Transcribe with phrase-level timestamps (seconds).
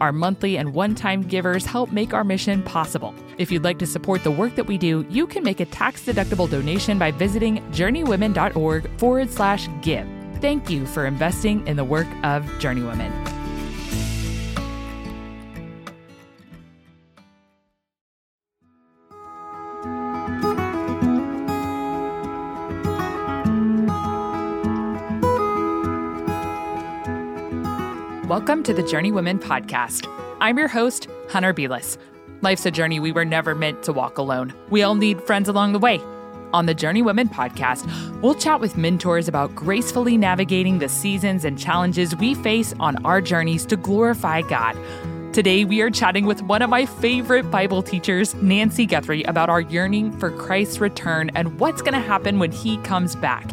[0.00, 3.14] Our monthly and one time givers help make our mission possible.
[3.38, 6.04] If you'd like to support the work that we do, you can make a tax
[6.04, 10.06] deductible donation by visiting journeywomen.org forward slash give.
[10.40, 13.39] Thank you for investing in the work of Journeywomen.
[28.30, 30.06] Welcome to the Journeywomen podcast.
[30.40, 31.98] I'm your host, Hunter Beless.
[32.42, 34.54] Life's a journey we were never meant to walk alone.
[34.68, 35.98] We all need friends along the way.
[36.52, 37.90] On the Journeywomen podcast,
[38.22, 43.20] we'll chat with mentors about gracefully navigating the seasons and challenges we face on our
[43.20, 44.76] journeys to glorify God.
[45.34, 49.62] Today, we are chatting with one of my favorite Bible teachers, Nancy Guthrie, about our
[49.62, 53.50] yearning for Christ's return and what's going to happen when he comes back.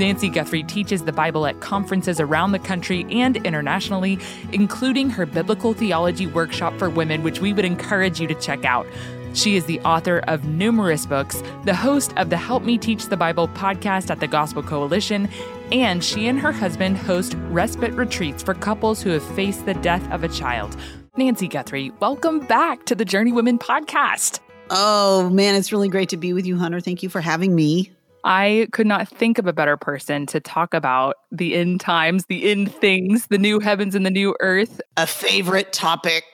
[0.00, 4.18] Nancy Guthrie teaches the Bible at conferences around the country and internationally,
[4.50, 8.86] including her Biblical Theology Workshop for Women, which we would encourage you to check out.
[9.34, 13.16] She is the author of numerous books, the host of the Help Me Teach the
[13.18, 15.28] Bible podcast at the Gospel Coalition,
[15.70, 20.10] and she and her husband host respite retreats for couples who have faced the death
[20.10, 20.78] of a child.
[21.18, 24.40] Nancy Guthrie, welcome back to the Journeywomen podcast.
[24.70, 26.80] Oh, man, it's really great to be with you, Hunter.
[26.80, 27.92] Thank you for having me.
[28.24, 32.50] I could not think of a better person to talk about the end times, the
[32.50, 34.80] end things, the new heavens and the new earth.
[34.96, 36.24] A favorite topic.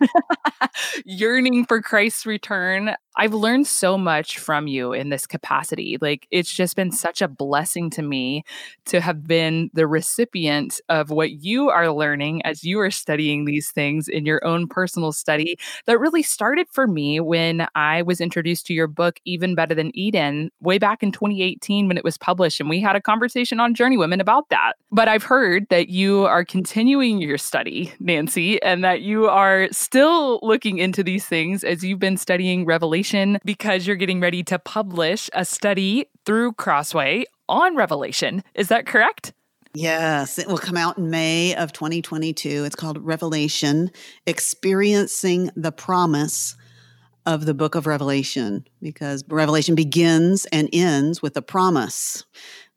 [1.04, 2.94] Yearning for Christ's return.
[3.18, 5.96] I've learned so much from you in this capacity.
[6.00, 8.44] Like, it's just been such a blessing to me
[8.86, 13.70] to have been the recipient of what you are learning as you are studying these
[13.70, 15.58] things in your own personal study.
[15.86, 19.96] That really started for me when I was introduced to your book, Even Better Than
[19.96, 22.60] Eden, way back in 2018 when it was published.
[22.60, 24.74] And we had a conversation on Journeywomen about that.
[24.90, 30.40] But I've heard that you are continuing your study, Nancy, and that you are still
[30.42, 35.28] looking into these things as you've been studying Revelation because you're getting ready to publish
[35.32, 38.42] a study through Crossway on Revelation.
[38.54, 39.32] Is that correct?
[39.74, 42.64] Yes, it will come out in May of 2022.
[42.64, 43.90] It's called Revelation
[44.26, 46.56] Experiencing the Promise
[47.26, 52.24] of the book of Revelation because Revelation begins and ends with a promise.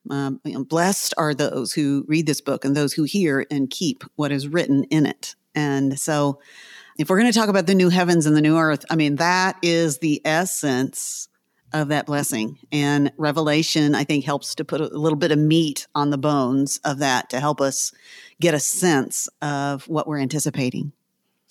[0.10, 4.32] Um, blessed are those who read this book and those who hear and keep what
[4.32, 5.36] is written in it.
[5.54, 6.40] And so
[6.98, 9.18] if we're going to talk about the new heavens and the new earth, I mean,
[9.18, 11.28] that is the essence
[11.72, 12.58] of that blessing.
[12.72, 16.80] And Revelation, I think, helps to put a little bit of meat on the bones
[16.84, 17.94] of that to help us
[18.42, 20.92] get a sense of what we're anticipating.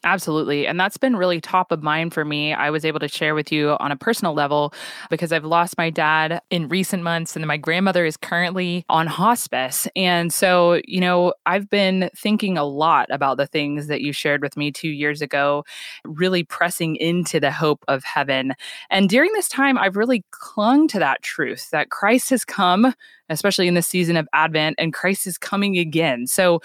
[0.04, 0.64] Absolutely.
[0.66, 2.54] And that's been really top of mind for me.
[2.54, 4.72] I was able to share with you on a personal level
[5.10, 9.88] because I've lost my dad in recent months and my grandmother is currently on hospice.
[9.96, 14.40] And so, you know, I've been thinking a lot about the things that you shared
[14.40, 15.64] with me two years ago,
[16.04, 18.54] really pressing into the hope of heaven.
[18.90, 22.94] And during this time, I've really clung to that truth that Christ has come,
[23.28, 26.28] especially in the season of Advent, and Christ is coming again.
[26.28, 26.60] So,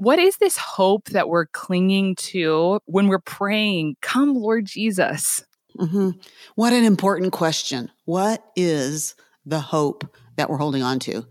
[0.00, 5.44] what is this hope that we're clinging to when we're praying, Come, Lord Jesus?
[5.78, 6.12] Mm-hmm.
[6.54, 7.90] What an important question.
[8.06, 11.26] What is the hope that we're holding on to?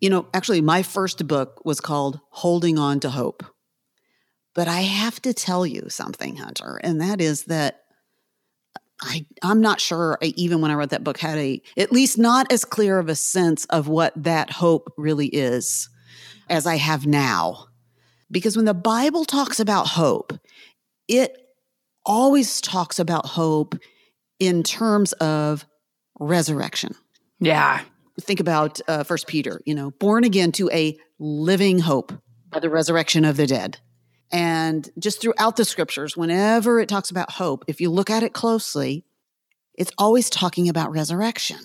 [0.00, 3.44] You know, actually, my first book was called Holding On to Hope.
[4.54, 7.80] But I have to tell you something, Hunter, and that is that
[9.02, 12.16] I, I'm not sure I, even when I wrote that book had a, at least
[12.16, 15.88] not as clear of a sense of what that hope really is
[16.48, 17.66] as I have now.
[18.30, 20.32] Because when the Bible talks about hope,
[21.08, 21.36] it
[22.04, 23.76] always talks about hope
[24.38, 25.64] in terms of
[26.18, 26.94] resurrection.
[27.40, 27.82] Yeah.
[28.20, 32.12] Think about uh, First Peter, you know, born again to a living hope
[32.50, 33.78] by the resurrection of the dead.
[34.32, 38.32] And just throughout the scriptures, whenever it talks about hope, if you look at it
[38.32, 39.04] closely,
[39.74, 41.58] it's always talking about resurrection.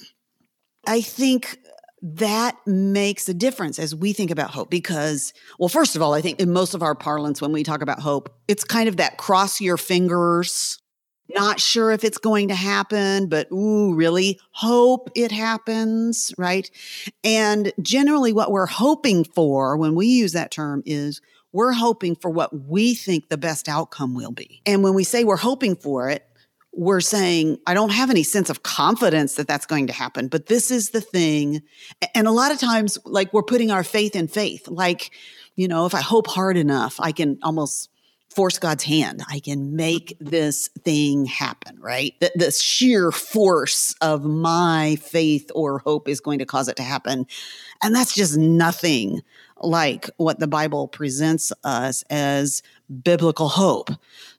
[0.86, 1.60] I think
[2.02, 6.22] that makes a difference as we think about hope because well first of all i
[6.22, 9.18] think in most of our parlance when we talk about hope it's kind of that
[9.18, 10.80] cross your fingers
[11.36, 16.72] not sure if it's going to happen but ooh really hope it happens right
[17.24, 22.30] and generally what we're hoping for when we use that term is we're hoping for
[22.30, 24.62] what we think the best outcome will be.
[24.66, 26.29] And when we say we're hoping for it,
[26.72, 30.46] we're saying, I don't have any sense of confidence that that's going to happen, but
[30.46, 31.62] this is the thing.
[32.14, 34.68] And a lot of times, like we're putting our faith in faith.
[34.68, 35.12] Like,
[35.56, 37.90] you know, if I hope hard enough, I can almost
[38.30, 39.24] force God's hand.
[39.28, 42.14] I can make this thing happen, right?
[42.20, 46.84] The, the sheer force of my faith or hope is going to cause it to
[46.84, 47.26] happen.
[47.82, 49.22] And that's just nothing
[49.62, 52.62] like what the Bible presents us as
[53.04, 53.90] biblical hope.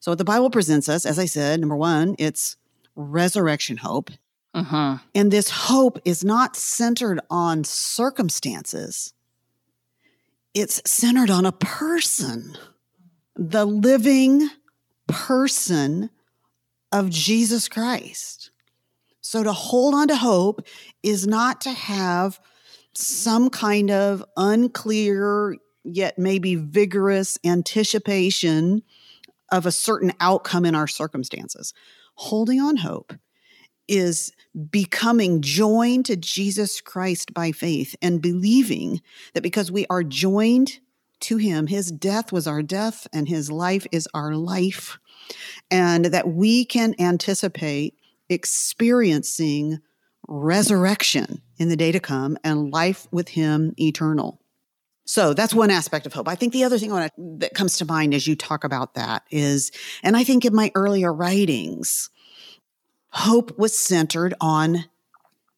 [0.00, 2.56] So, what the Bible presents us, as I said, number one, it's
[2.94, 4.10] resurrection hope.
[4.52, 4.98] Uh-huh.
[5.14, 9.14] And this hope is not centered on circumstances,
[10.54, 12.56] it's centered on a person,
[13.40, 14.50] the living
[15.06, 16.10] person
[16.92, 18.50] of Jesus Christ.
[19.22, 20.66] So, to hold on to hope
[21.02, 22.38] is not to have
[22.94, 28.82] some kind of unclear yet maybe vigorous anticipation
[29.50, 31.72] of a certain outcome in our circumstances.
[32.16, 33.14] Holding on hope
[33.88, 34.32] is
[34.70, 39.00] becoming joined to Jesus Christ by faith and believing
[39.32, 40.80] that because we are joined
[41.20, 44.98] to him, his death was our death and his life is our life,
[45.70, 47.94] and that we can anticipate
[48.28, 49.80] experiencing
[50.28, 54.40] resurrection in the day to come and life with him eternal.
[55.04, 56.28] So that's one aspect of hope.
[56.28, 59.24] I think the other thing to, that comes to mind as you talk about that
[59.30, 59.72] is,
[60.04, 62.10] and I think in my earlier writings,
[63.10, 64.84] hope was centered on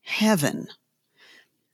[0.00, 0.69] heaven,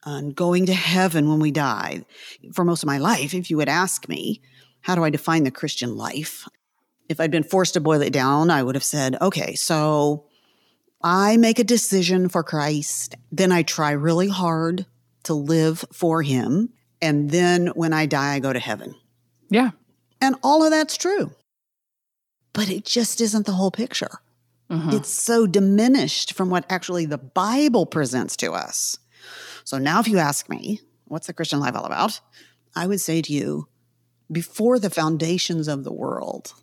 [0.05, 2.05] on going to heaven when we die.
[2.53, 4.41] For most of my life, if you would ask me,
[4.81, 6.49] how do I define the Christian life?
[7.09, 10.27] If I'd been forced to boil it down, I would have said, okay, so
[11.03, 14.87] I make a decision for Christ, then I try really hard
[15.25, 16.71] to live for Him.
[17.01, 18.95] And then when I die, I go to heaven.
[19.51, 19.71] Yeah.
[20.21, 21.33] And all of that's true.
[22.53, 24.21] But it just isn't the whole picture.
[24.71, 24.91] Mm-hmm.
[24.91, 28.99] It's so diminished from what actually the Bible presents to us.
[29.69, 32.23] So now, if you ask me, what's the Christian life all about?
[32.75, 33.69] I would say to you,
[34.33, 36.55] before the foundations of the world,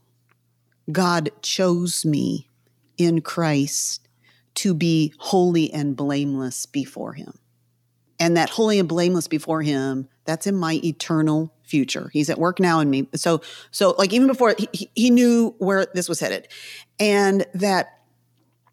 [0.92, 2.50] God chose me
[2.98, 4.10] in Christ
[4.56, 7.38] to be holy and blameless before Him.
[8.19, 12.10] And that holy and blameless before him that's in my eternal future.
[12.12, 13.08] He's at work now in me.
[13.13, 16.48] So so like even before he, he knew where this was headed.
[16.98, 18.00] And that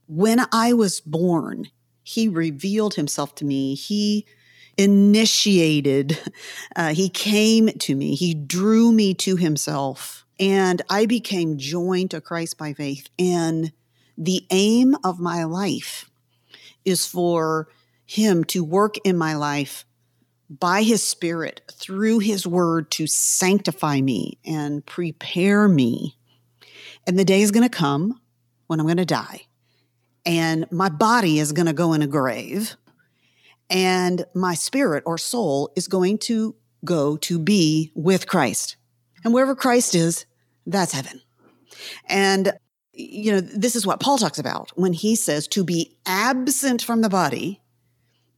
[0.06, 1.66] when i was born
[2.02, 3.74] he revealed himself to me.
[3.74, 4.26] He
[4.76, 6.18] initiated
[6.76, 8.14] uh, he came to me.
[8.14, 10.26] He drew me to himself.
[10.40, 13.08] And i became joined to christ by faith.
[13.18, 13.72] And
[14.18, 16.10] the aim of my life
[16.84, 17.68] is for
[18.06, 19.84] him to work in my life
[20.60, 26.18] by His Spirit through His Word to sanctify me and prepare me.
[27.06, 28.20] And the day is going to come
[28.66, 29.42] when I'm going to die,
[30.24, 32.76] and my body is going to go in a grave,
[33.70, 36.54] and my spirit or soul is going to
[36.84, 38.76] go to be with Christ.
[39.24, 40.26] And wherever Christ is,
[40.66, 41.20] that's heaven.
[42.06, 42.52] And,
[42.92, 47.00] you know, this is what Paul talks about when he says to be absent from
[47.00, 47.60] the body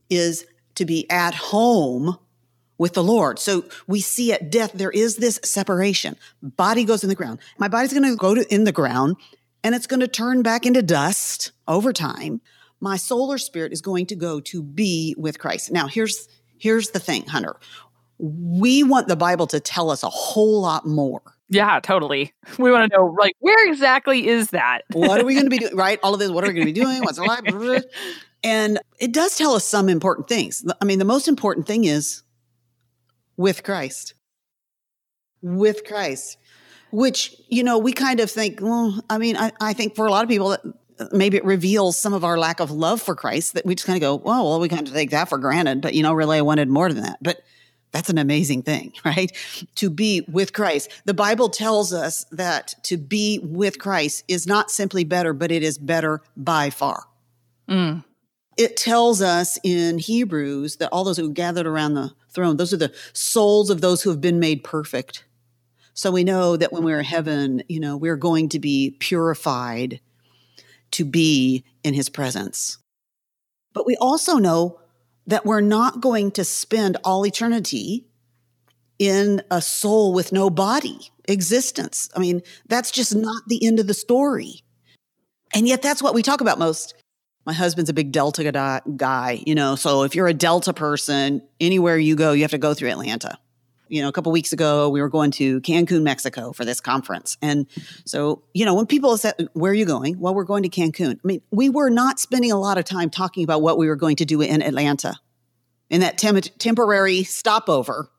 [0.08, 0.46] is
[0.76, 2.18] to be at home
[2.78, 3.38] with the Lord.
[3.38, 6.16] So we see at death, there is this separation.
[6.42, 7.38] Body goes in the ground.
[7.58, 9.16] My body's going to go to, in the ground
[9.62, 12.40] and it's going to turn back into dust over time.
[12.80, 15.72] My soul or spirit is going to go to be with Christ.
[15.72, 16.28] Now, here's,
[16.58, 17.56] here's the thing, Hunter.
[18.18, 21.22] We want the Bible to tell us a whole lot more.
[21.48, 22.32] Yeah, totally.
[22.58, 24.82] We want to know, like, where exactly is that?
[24.92, 25.76] what are we going to be doing?
[25.76, 25.98] Right?
[26.02, 27.02] All of this, what are we going to be doing?
[27.02, 27.84] What's our life?
[28.42, 30.64] And it does tell us some important things.
[30.80, 32.22] I mean, the most important thing is
[33.36, 34.14] with Christ.
[35.40, 36.38] With Christ,
[36.90, 40.10] which, you know, we kind of think, well, I mean, I, I think for a
[40.10, 40.62] lot of people, that
[41.12, 43.96] maybe it reveals some of our lack of love for Christ that we just kind
[43.96, 45.80] of go, well, well, we kind of take that for granted.
[45.80, 47.18] But, you know, really, I wanted more than that.
[47.22, 47.42] But
[47.92, 49.30] that's an amazing thing, right?
[49.76, 50.90] To be with Christ.
[51.04, 55.62] The Bible tells us that to be with Christ is not simply better, but it
[55.62, 57.04] is better by far.
[57.68, 58.04] Mm
[58.56, 62.78] it tells us in Hebrews that all those who gathered around the throne, those are
[62.78, 65.24] the souls of those who have been made perfect.
[65.94, 70.00] So we know that when we're in heaven, you know, we're going to be purified
[70.94, 72.78] to be in his presence.
[73.72, 74.80] But we also know
[75.26, 78.06] that we're not going to spend all eternity
[78.98, 82.08] in a soul with no body existence.
[82.14, 84.62] I mean, that's just not the end of the story.
[85.54, 86.94] And yet, that's what we talk about most
[87.46, 89.76] my husband's a big Delta guy, you know.
[89.76, 93.38] So if you're a Delta person, anywhere you go, you have to go through Atlanta.
[93.88, 97.36] You know, a couple weeks ago, we were going to Cancun, Mexico for this conference.
[97.42, 97.66] And
[98.04, 100.18] so, you know, when people said, Where are you going?
[100.18, 101.14] Well, we're going to Cancun.
[101.16, 103.96] I mean, we were not spending a lot of time talking about what we were
[103.96, 105.16] going to do in Atlanta
[105.90, 108.10] in that tem- temporary stopover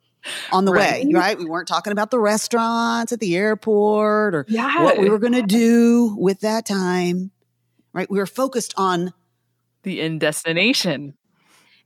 [0.52, 1.06] on the right.
[1.06, 1.38] way, right?
[1.38, 4.84] We weren't talking about the restaurants at the airport or yeah.
[4.84, 7.32] what we were going to do with that time,
[7.94, 8.10] right?
[8.10, 9.14] We were focused on
[9.84, 11.16] the end destination.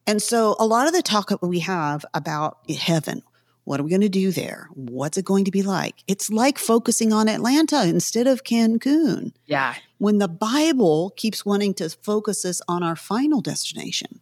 [0.08, 3.22] And so a lot of the talk that we have about heaven,
[3.70, 4.68] what are we going to do there?
[4.74, 6.04] What's it going to be like?
[6.08, 9.32] It's like focusing on Atlanta instead of Cancun.
[9.46, 9.76] Yeah.
[10.00, 14.22] When the Bible keeps wanting to focus us on our final destination,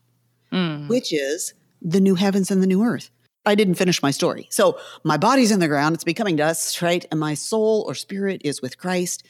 [0.51, 0.89] mm.
[0.89, 3.09] which is the new heavens and the new earth.
[3.45, 4.47] I didn't finish my story.
[4.51, 7.05] So my body's in the ground, it's becoming dust, right?
[7.09, 9.25] And my soul or spirit is with Christ.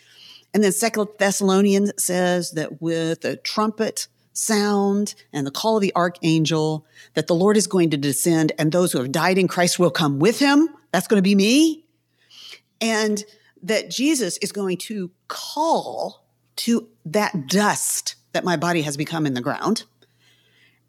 [0.51, 5.95] And then Second Thessalonians says that with a trumpet sound and the call of the
[5.95, 9.79] archangel, that the Lord is going to descend and those who have died in Christ
[9.79, 10.69] will come with him.
[10.91, 11.85] That's going to be me.
[12.79, 13.23] And
[13.63, 16.23] that Jesus is going to call
[16.57, 19.83] to that dust that my body has become in the ground.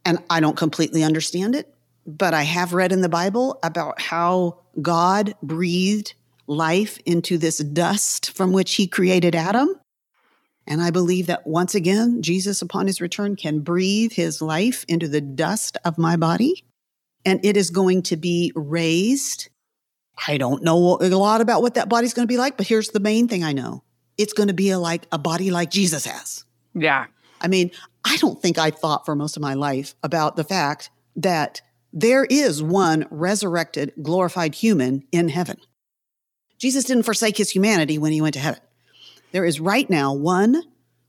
[0.05, 1.75] And I don't completely understand it,
[2.07, 6.15] but I have read in the Bible about how God breathed
[6.47, 9.69] life into this dust from which he created Adam.
[10.69, 15.09] And I believe that once again, Jesus, upon his return, can breathe his life into
[15.09, 16.63] the dust of my body.
[17.25, 19.49] And it is going to be raised.
[20.27, 22.91] I don't know a lot about what that body's going to be like, but here's
[22.91, 23.83] the main thing I know
[24.19, 26.45] it's going to be a, like a body like Jesus has.
[26.75, 27.07] Yeah.
[27.41, 27.71] I mean,
[28.05, 32.25] I don't think I thought for most of my life about the fact that there
[32.25, 35.59] is one resurrected, glorified human in heaven.
[36.59, 38.61] Jesus didn't forsake his humanity when he went to heaven.
[39.33, 40.63] There is right now one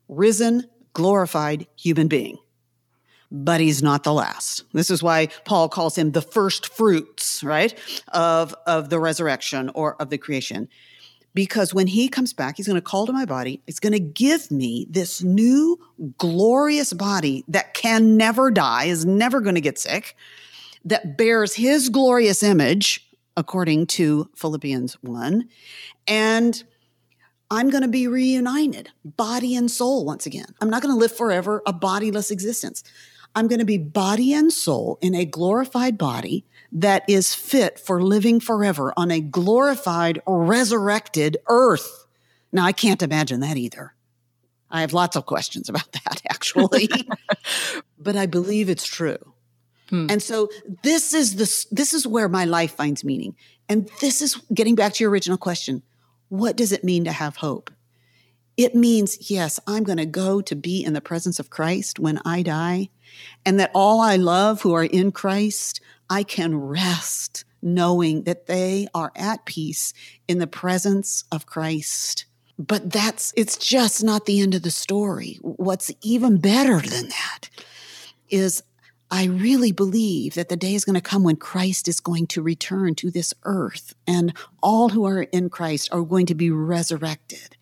[0.07, 2.37] risen, glorified human being,
[3.31, 4.63] but he's not the last.
[4.73, 7.77] This is why Paul calls him the first fruits, right,
[8.09, 10.67] of, of the resurrection or of the creation
[11.33, 13.61] because when he comes back, he's going to call to my body.
[13.65, 15.79] He's going to give me this new
[16.17, 20.15] glorious body that can never die, is never going to get sick,
[20.85, 23.07] that bears his glorious image,
[23.37, 25.47] according to Philippians 1.
[26.07, 26.63] And
[27.51, 30.53] I'm going to be reunited, body and soul, once again.
[30.61, 32.83] I'm not going to live forever a bodiless existence.
[33.35, 38.01] I'm going to be body and soul in a glorified body that is fit for
[38.01, 42.05] living forever on a glorified, resurrected earth.
[42.51, 43.93] Now, I can't imagine that either.
[44.71, 46.89] I have lots of questions about that, actually,
[47.97, 49.17] but I believe it's true.
[49.89, 50.07] Hmm.
[50.09, 50.49] And so
[50.83, 53.35] this is the this is where my life finds meaning.
[53.67, 55.81] And this is getting back to your original question.
[56.29, 57.71] What does it mean to have hope?
[58.55, 62.19] It means, yes, I'm going to go to be in the presence of Christ when
[62.25, 62.89] I die,
[63.45, 68.87] and that all I love who are in Christ I can rest knowing that they
[68.93, 69.93] are at peace
[70.27, 72.25] in the presence of Christ.
[72.57, 75.39] But that's, it's just not the end of the story.
[75.41, 77.49] What's even better than that
[78.29, 78.63] is
[79.11, 82.41] I really believe that the day is going to come when Christ is going to
[82.41, 87.57] return to this earth and all who are in Christ are going to be resurrected.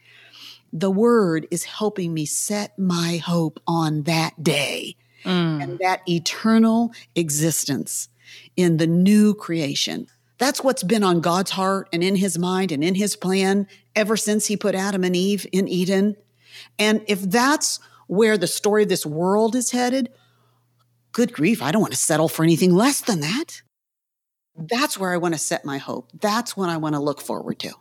[0.74, 5.63] The word is helping me set my hope on that day mm.
[5.63, 8.10] and that eternal existence
[8.58, 10.08] in the new creation.
[10.39, 14.18] That's what's been on God's heart and in his mind and in his plan ever
[14.18, 16.18] since he put Adam and Eve in Eden.
[16.77, 20.12] And if that's where the story of this world is headed,
[21.18, 23.64] good grief, I don't want to settle for anything less than that.
[24.56, 26.12] That's where I want to set my hope.
[26.22, 27.74] That's what I want to look forward to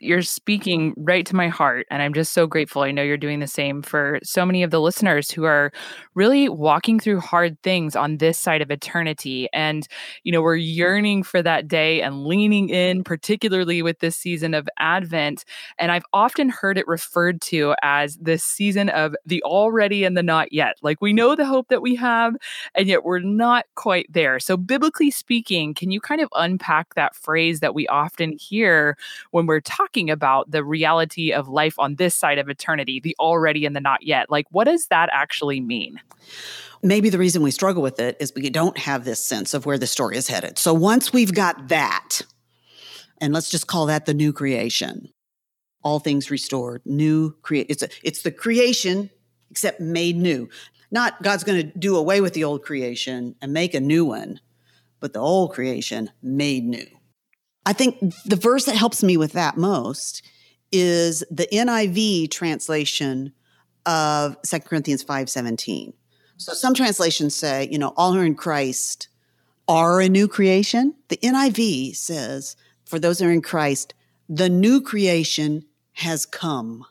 [0.00, 2.82] you're speaking right to my heart and i'm just so grateful.
[2.82, 5.72] I know you're doing the same for so many of the listeners who are
[6.14, 9.48] really walking through hard things on this side of eternity.
[9.52, 9.86] And
[10.24, 14.68] you know we're yearning for that day and leaning in particularly with this season of
[14.78, 15.44] advent.
[15.78, 20.22] And i've often heard it referred to as this season of the already and the
[20.22, 20.76] not yet.
[20.82, 22.34] Like we know the hope that we have
[22.74, 24.40] and yet we're not quite there.
[24.40, 28.96] So biblically speaking can you kind of unpack that phrase that we often hear
[29.32, 33.16] when we're talking talking about the reality of life on this side of eternity, the
[33.18, 34.30] already and the not yet.
[34.30, 36.00] Like, what does that actually mean?
[36.82, 39.78] Maybe the reason we struggle with it is we don't have this sense of where
[39.78, 40.58] the story is headed.
[40.58, 42.20] So once we've got that,
[43.20, 45.08] and let's just call that the new creation,
[45.82, 47.66] all things restored, new create.
[47.68, 49.10] It's a, it's the creation
[49.50, 50.48] except made new.
[50.90, 54.40] Not God's going to do away with the old creation and make a new one,
[55.00, 56.86] but the old creation made new.
[57.70, 60.22] I think the verse that helps me with that most
[60.72, 63.32] is the NIV translation
[63.86, 65.92] of 2 Corinthians 5:17.
[66.36, 69.06] So some translations say, you know, all who are in Christ
[69.68, 70.96] are a new creation.
[71.10, 73.94] The NIV says, for those who are in Christ,
[74.28, 76.84] the new creation has come.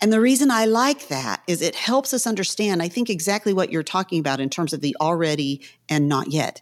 [0.00, 3.72] And the reason I like that is it helps us understand, I think, exactly what
[3.72, 6.60] you're talking about in terms of the already and not yet.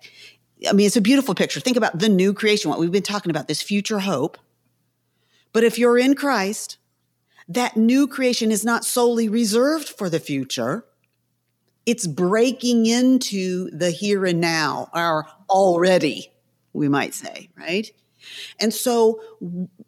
[0.69, 1.61] I mean, it's a beautiful picture.
[1.61, 4.39] Think about the new creation, what we've been talking about, this future hope.
[5.53, 6.79] But if you're in Christ,
[7.49, 10.85] that new creation is not solely reserved for the future.
[11.87, 16.33] It's breaking into the here and now, our already,
[16.73, 17.91] we might say, right?
[18.59, 19.21] And so,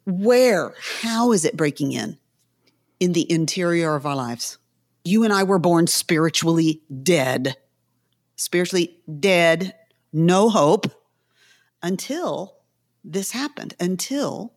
[0.05, 2.17] where, how is it breaking in?
[2.99, 4.57] In the interior of our lives.
[5.03, 7.55] You and I were born spiritually dead,
[8.35, 9.73] spiritually dead,
[10.11, 10.87] no hope
[11.81, 12.57] until
[13.03, 14.53] this happened, until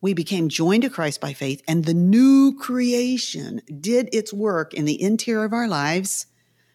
[0.00, 4.84] we became joined to Christ by faith, and the new creation did its work in
[4.84, 6.26] the interior of our lives,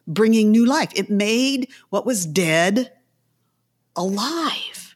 [0.08, 0.92] bringing new life.
[0.96, 2.94] It made what was dead
[3.96, 4.96] alive.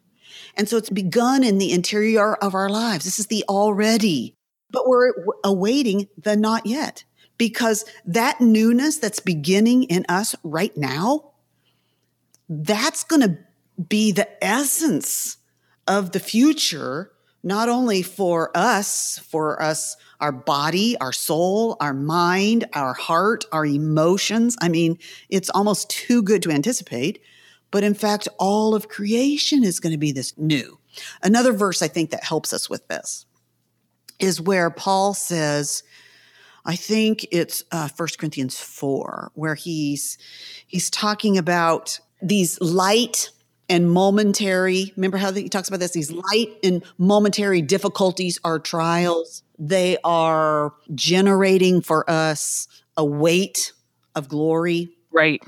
[0.56, 3.04] And so it's begun in the interior of our lives.
[3.04, 4.36] This is the already,
[4.70, 5.14] but we're
[5.44, 7.04] awaiting the not yet
[7.38, 11.31] because that newness that's beginning in us right now,
[12.52, 13.38] that's going to
[13.88, 15.38] be the essence
[15.88, 17.12] of the future
[17.44, 23.66] not only for us, for us, our body, our soul, our mind, our heart, our
[23.66, 24.56] emotions.
[24.62, 27.24] I mean, it's almost too good to anticipate.
[27.72, 30.78] But in fact, all of creation is going to be this new.
[31.24, 33.26] Another verse I think that helps us with this
[34.20, 35.82] is where Paul says,
[36.64, 40.20] I think it's uh, 1 Corinthians 4, where he's
[40.68, 43.30] he's talking about these light
[43.70, 44.92] and momentary.
[44.96, 45.92] Remember how he talks about this?
[45.92, 49.44] These light and momentary difficulties are trials.
[49.58, 53.72] They are generating for us a weight
[54.16, 54.90] of glory.
[55.12, 55.42] Right.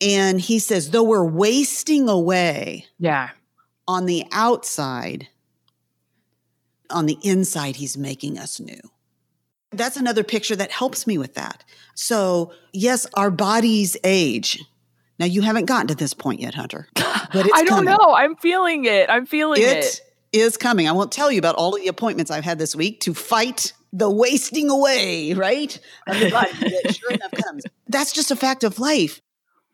[0.00, 3.30] And he says, though we're wasting away yeah.
[3.86, 5.28] on the outside,
[6.88, 8.80] on the inside, he's making us new.
[9.72, 11.62] That's another picture that helps me with that.
[11.94, 14.64] So, yes, our bodies age.
[15.20, 16.88] Now you haven't gotten to this point yet, Hunter.
[17.32, 17.94] But I don't coming.
[17.94, 18.14] know.
[18.16, 19.08] I'm feeling it.
[19.08, 19.68] I'm feeling it.
[19.68, 20.00] It
[20.32, 20.88] is coming.
[20.88, 23.72] I won't tell you about all of the appointments I've had this week to fight
[23.92, 25.78] the wasting away, right?
[26.08, 27.62] Of the body that sure enough comes.
[27.86, 29.20] That's just a fact of life.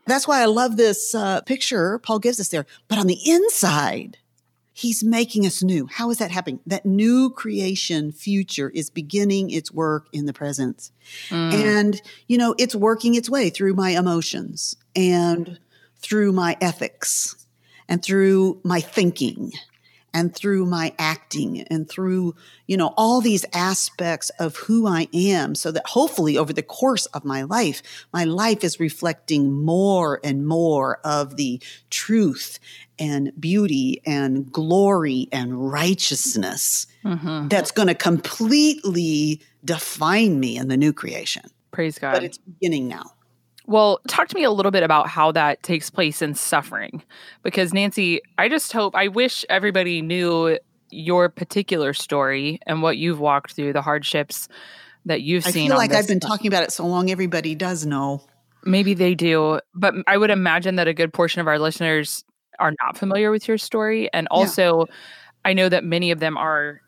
[0.06, 2.66] That's why I love this uh, picture Paul gives us there.
[2.88, 4.18] But on the inside,
[4.78, 5.86] He's making us new.
[5.90, 6.60] How is that happening?
[6.66, 10.90] That new creation future is beginning its work in the present.
[11.30, 11.54] Mm.
[11.54, 15.58] And, you know, it's working its way through my emotions and
[15.96, 17.46] through my ethics
[17.88, 19.52] and through my thinking
[20.16, 22.34] and through my acting and through,
[22.66, 27.04] you know, all these aspects of who I am so that hopefully over the course
[27.06, 27.82] of my life,
[28.14, 32.58] my life is reflecting more and more of the truth
[32.98, 37.48] and beauty and glory and righteousness mm-hmm.
[37.48, 41.42] that's going to completely define me in the new creation.
[41.72, 42.14] Praise God.
[42.14, 43.12] But it's beginning now.
[43.66, 47.02] Well, talk to me a little bit about how that takes place in suffering.
[47.42, 50.58] Because, Nancy, I just hope, I wish everybody knew
[50.90, 54.48] your particular story and what you've walked through, the hardships
[55.04, 55.64] that you've I seen.
[55.64, 58.22] I feel like I've been talking about it so long, everybody does know.
[58.64, 59.60] Maybe they do.
[59.74, 62.24] But I would imagine that a good portion of our listeners
[62.58, 64.08] are not familiar with your story.
[64.12, 64.94] And also, yeah.
[65.44, 66.80] I know that many of them are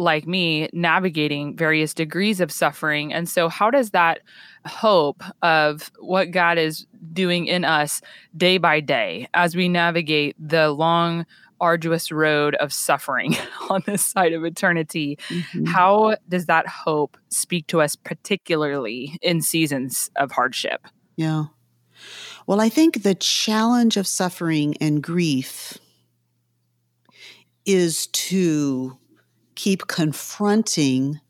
[0.00, 3.12] like me navigating various degrees of suffering.
[3.12, 4.20] And so, how does that
[4.66, 8.00] hope of what God is doing in us
[8.36, 11.26] day by day as we navigate the long,
[11.60, 13.36] arduous road of suffering
[13.70, 15.66] on this side of eternity, mm-hmm.
[15.66, 20.86] how does that hope speak to us, particularly in seasons of hardship?
[21.16, 21.44] Yeah.
[22.46, 25.76] Well, I think the challenge of suffering and grief
[27.66, 28.96] is to
[29.60, 31.20] keep confronting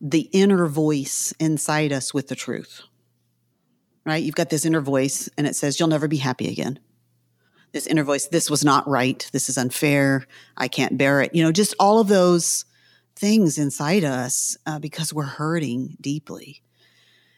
[0.00, 2.82] the inner voice inside us with the truth.
[4.04, 4.24] Right?
[4.24, 6.80] You've got this inner voice, and it says, You'll never be happy again.
[7.70, 9.28] This inner voice, this was not right.
[9.32, 10.26] This is unfair.
[10.56, 11.32] I can't bear it.
[11.32, 12.64] You know, just all of those
[13.14, 16.62] things inside us uh, because we're hurting deeply.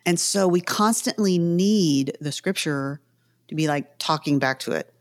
[0.06, 3.02] And so we constantly need the scripture
[3.48, 4.94] to be like talking back to it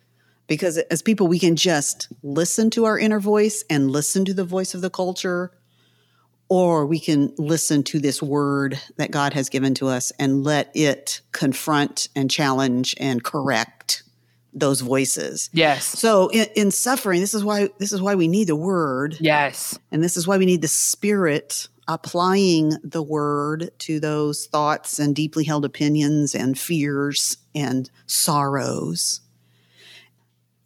[0.49, 4.43] because as people we can just listen to our inner voice and listen to the
[4.43, 5.51] voice of the culture
[6.49, 10.71] or we can listen to this word that God has given to us and let
[10.75, 14.03] it confront and challenge and correct
[14.51, 15.51] those voices.
[15.53, 15.85] Yes.
[15.85, 19.15] So in, in, suffering, this is why this is why we need the word.
[19.19, 19.77] Yes.
[19.91, 25.15] And this is why we need the spirit applying the word to those thoughts and
[25.15, 29.21] deeply held opinions and fears and sorrows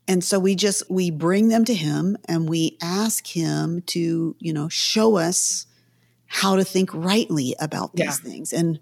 [0.08, 4.54] And so we just we bring them to him and we ask him to, you
[4.54, 5.66] know, show us
[6.28, 8.30] how to think rightly about these yeah.
[8.30, 8.54] things.
[8.54, 8.80] And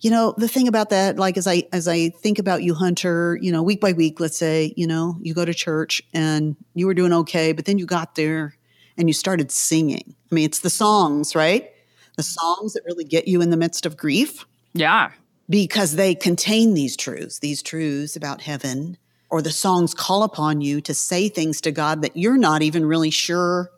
[0.00, 3.38] you know, the thing about that, like as I as I think about you, Hunter,
[3.42, 6.86] you know, week by week, let's say, you know, you go to church and you
[6.86, 8.54] were doing okay, but then you got there
[8.96, 10.14] and you started singing.
[10.30, 11.70] I mean, it's the songs, right?
[12.16, 14.44] The songs that really get you in the midst of grief.
[14.72, 15.10] Yeah.
[15.48, 18.98] Because they contain these truths, these truths about heaven,
[19.30, 22.84] or the songs call upon you to say things to God that you're not even
[22.86, 23.70] really sure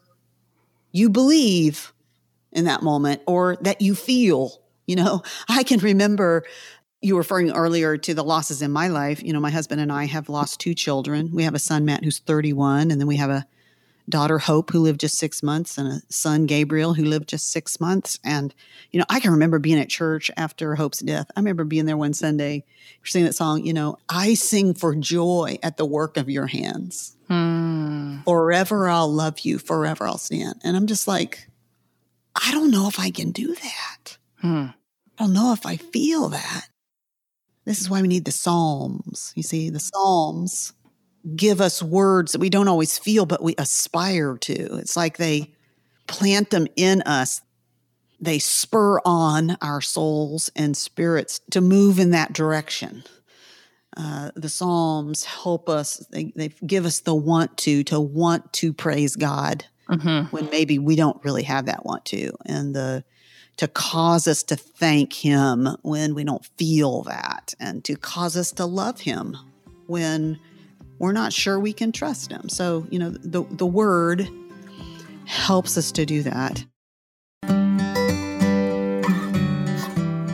[0.93, 1.93] you believe
[2.53, 4.61] in that moment or that you feel
[4.91, 6.45] you know, I can remember
[7.01, 9.23] you referring earlier to the losses in my life.
[9.23, 11.31] You know, my husband and I have lost two children.
[11.33, 13.47] We have a son, Matt, who's 31, and then we have a
[14.11, 17.81] daughter, Hope, who lived just six months, and a son, Gabriel, who lived just six
[17.81, 18.19] months.
[18.25, 18.55] And,
[18.91, 21.31] you know, I can remember being at church after Hope's death.
[21.37, 22.65] I remember being there one Sunday,
[23.05, 27.17] singing that song, you know, I sing for joy at the work of your hands.
[27.29, 28.19] Hmm.
[28.25, 30.61] Forever I'll love you, forever I'll stand.
[30.65, 31.49] And I'm just like,
[32.35, 34.19] I don't know if I can do that.
[34.41, 34.67] Hmm.
[35.19, 36.69] I don't know if I feel that.
[37.65, 39.33] This is why we need the Psalms.
[39.37, 40.73] You see, the Psalms
[41.37, 44.77] give us words that we don't always feel, but we aspire to.
[44.79, 45.53] It's like they
[46.07, 47.43] plant them in us.
[48.21, 53.05] They spur on our souls and spirits to move in that direction.
[53.97, 58.73] Uh, the Psalms help us, they, they give us the want to, to want to
[58.73, 60.35] praise God mm-hmm.
[60.35, 62.31] when maybe we don't really have that want to.
[62.47, 63.05] And the
[63.57, 68.53] to cause us to thank Him when we don't feel that, and to cause us
[68.53, 69.37] to love Him
[69.87, 70.39] when
[71.01, 72.49] we're not sure we can trust Him.
[72.49, 74.29] So, you know, the, the Word
[75.25, 76.65] helps us to do that.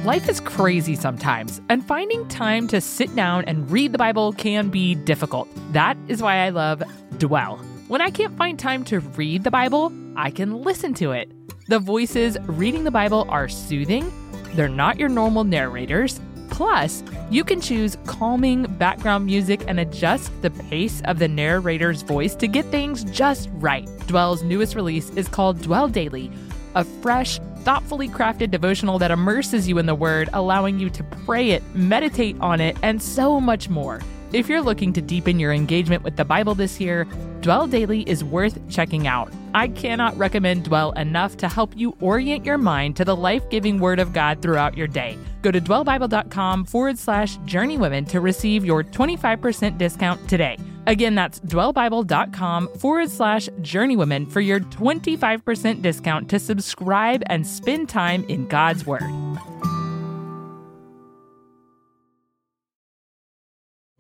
[0.04, 4.68] Life is crazy sometimes, and finding time to sit down and read the Bible can
[4.68, 5.48] be difficult.
[5.72, 6.82] That is why I love
[7.18, 7.56] Dwell.
[7.88, 11.30] When I can't find time to read the Bible, I can listen to it.
[11.68, 14.12] The voices reading the Bible are soothing,
[14.54, 16.20] they're not your normal narrators.
[16.50, 22.34] Plus, you can choose calming background music and adjust the pace of the narrator's voice
[22.36, 23.86] to get things just right.
[24.06, 26.30] Dwell's newest release is called Dwell Daily,
[26.74, 31.50] a fresh, thoughtfully crafted devotional that immerses you in the Word, allowing you to pray
[31.50, 34.00] it, meditate on it, and so much more.
[34.32, 37.06] If you're looking to deepen your engagement with the Bible this year,
[37.42, 39.32] Dwell Daily is worth checking out.
[39.54, 43.78] I cannot recommend Dwell enough to help you orient your mind to the life giving
[43.78, 45.16] Word of God throughout your day.
[45.42, 50.58] Go to dwellbible.com forward slash journeywomen to receive your 25% discount today.
[50.88, 58.24] Again, that's dwellbible.com forward slash journeywomen for your 25% discount to subscribe and spend time
[58.28, 59.02] in God's Word.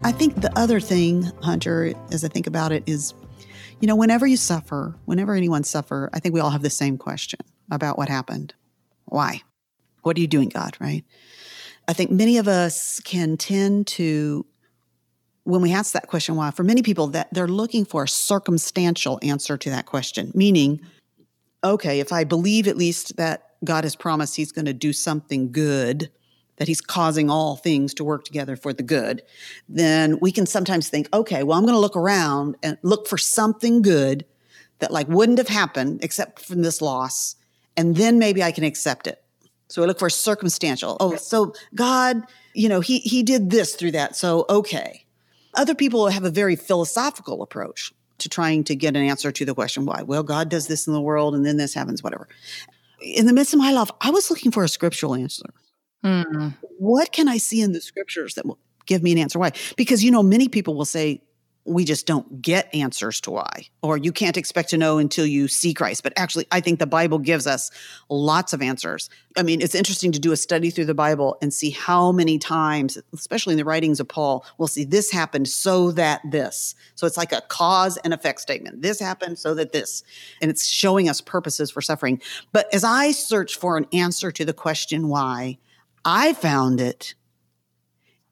[0.06, 3.12] I think the other thing, Hunter, as I think about it, is
[3.80, 6.96] you know, whenever you suffer, whenever anyone suffer, I think we all have the same
[6.96, 7.40] question
[7.72, 8.54] about what happened.
[9.06, 9.42] Why?
[10.02, 11.04] What are you doing, God, right?
[11.88, 14.46] I think many of us can tend to
[15.42, 19.18] when we ask that question why for many people that they're looking for a circumstantial
[19.22, 20.80] answer to that question meaning
[21.62, 25.52] okay if i believe at least that god has promised he's going to do something
[25.52, 26.10] good
[26.56, 29.22] that he's causing all things to work together for the good,
[29.68, 33.18] then we can sometimes think, okay, well, I'm going to look around and look for
[33.18, 34.24] something good
[34.78, 37.36] that like wouldn't have happened except from this loss.
[37.76, 39.22] And then maybe I can accept it.
[39.68, 40.96] So I look for circumstantial.
[41.00, 42.22] Oh, so God,
[42.54, 44.16] you know, he, he did this through that.
[44.16, 45.04] So, okay.
[45.54, 49.54] Other people have a very philosophical approach to trying to get an answer to the
[49.54, 50.02] question why.
[50.02, 52.28] Well, God does this in the world and then this happens, whatever.
[53.00, 55.52] In the midst of my life, I was looking for a scriptural answer.
[56.04, 56.54] Mm.
[56.78, 59.52] What can I see in the scriptures that will give me an answer why?
[59.76, 61.22] Because, you know, many people will say,
[61.66, 65.48] we just don't get answers to why, or you can't expect to know until you
[65.48, 66.02] see Christ.
[66.02, 67.70] But actually, I think the Bible gives us
[68.08, 69.10] lots of answers.
[69.36, 72.38] I mean, it's interesting to do a study through the Bible and see how many
[72.38, 76.74] times, especially in the writings of Paul, we'll see this happened so that this.
[76.94, 78.82] So it's like a cause and effect statement.
[78.82, 80.04] This happened so that this.
[80.40, 82.22] And it's showing us purposes for suffering.
[82.52, 85.58] But as I search for an answer to the question why,
[86.04, 87.14] I found it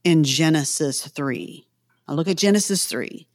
[0.04, 1.66] in Genesis 3.
[2.06, 3.26] I look at Genesis 3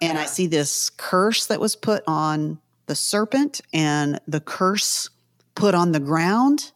[0.00, 5.10] and I see this curse that was put on the serpent and the curse
[5.54, 6.72] put on the ground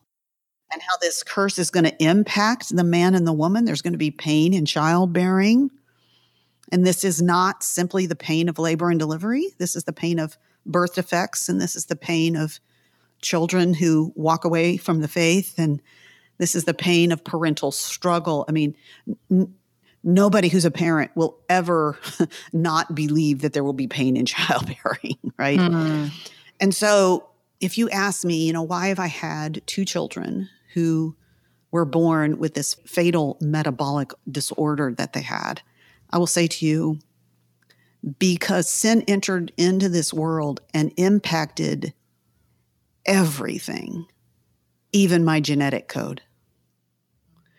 [0.73, 3.65] and how this curse is going to impact the man and the woman.
[3.65, 5.71] There's going to be pain in childbearing.
[6.71, 9.49] And this is not simply the pain of labor and delivery.
[9.59, 11.49] This is the pain of birth defects.
[11.49, 12.59] And this is the pain of
[13.21, 15.83] children who walk away from the faith and
[16.43, 18.45] this is the pain of parental struggle.
[18.49, 18.75] I mean,
[19.31, 19.55] n-
[20.03, 21.97] nobody who's a parent will ever
[22.53, 25.61] not believe that there will be pain in childbearing, right?
[25.61, 26.11] Mm.
[26.59, 27.29] And so
[27.61, 31.15] if you ask me, you know, why have I had two children who
[31.71, 35.63] were born with this fatal metabolic disorder that they had?
[36.11, 36.99] I will say to you,
[38.19, 41.95] because sin entered into this world and impacted
[43.07, 44.07] everything,
[44.91, 46.21] even my genetic code.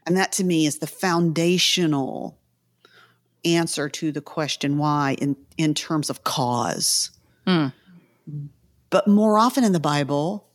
[0.06, 2.38] And that to me is the foundational
[3.46, 7.12] answer to the question why in, in terms of cause.
[7.46, 7.74] Mm.
[8.90, 10.48] But more often in the Bible,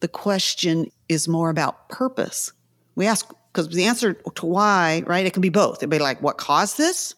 [0.00, 2.52] the question is more about purpose.
[2.94, 5.78] We ask, because the answer to why, right, it can be both.
[5.78, 7.14] It'd be like, what caused this?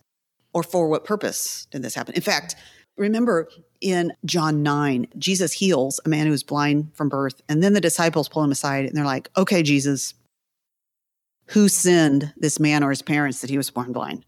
[0.53, 2.15] Or for what purpose did this happen?
[2.15, 2.55] In fact,
[2.97, 3.49] remember
[3.81, 7.41] in John 9, Jesus heals a man who was blind from birth.
[7.49, 10.15] And then the disciples pull him aside and they're like, okay, Jesus,
[11.47, 14.25] who sinned this man or his parents that he was born blind?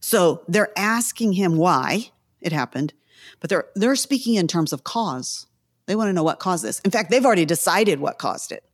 [0.00, 2.94] So they're asking him why it happened,
[3.40, 5.46] but they're they're speaking in terms of cause.
[5.86, 6.80] They want to know what caused this.
[6.80, 8.64] In fact, they've already decided what caused it.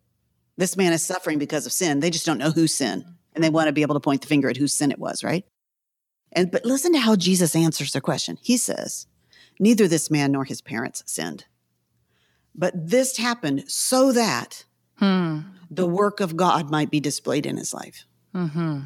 [0.57, 2.01] This man is suffering because of sin.
[2.01, 4.29] They just don't know who sinned, and they want to be able to point the
[4.29, 5.45] finger at whose sin it was, right?
[6.33, 8.39] And but listen to how Jesus answers their question.
[8.43, 9.07] He says,
[9.59, 11.47] "Neither this man nor his parents sinned,
[12.55, 14.65] but this happened so that
[14.97, 15.41] hmm.
[15.75, 18.05] The work of God might be displayed in his life."
[18.35, 18.81] Mm-hmm.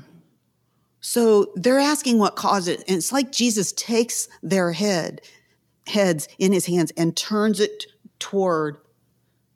[1.01, 2.83] So they're asking what caused it.
[2.89, 5.21] And it's like Jesus takes their head,
[5.87, 7.87] heads in his hands and turns it
[8.19, 8.79] toward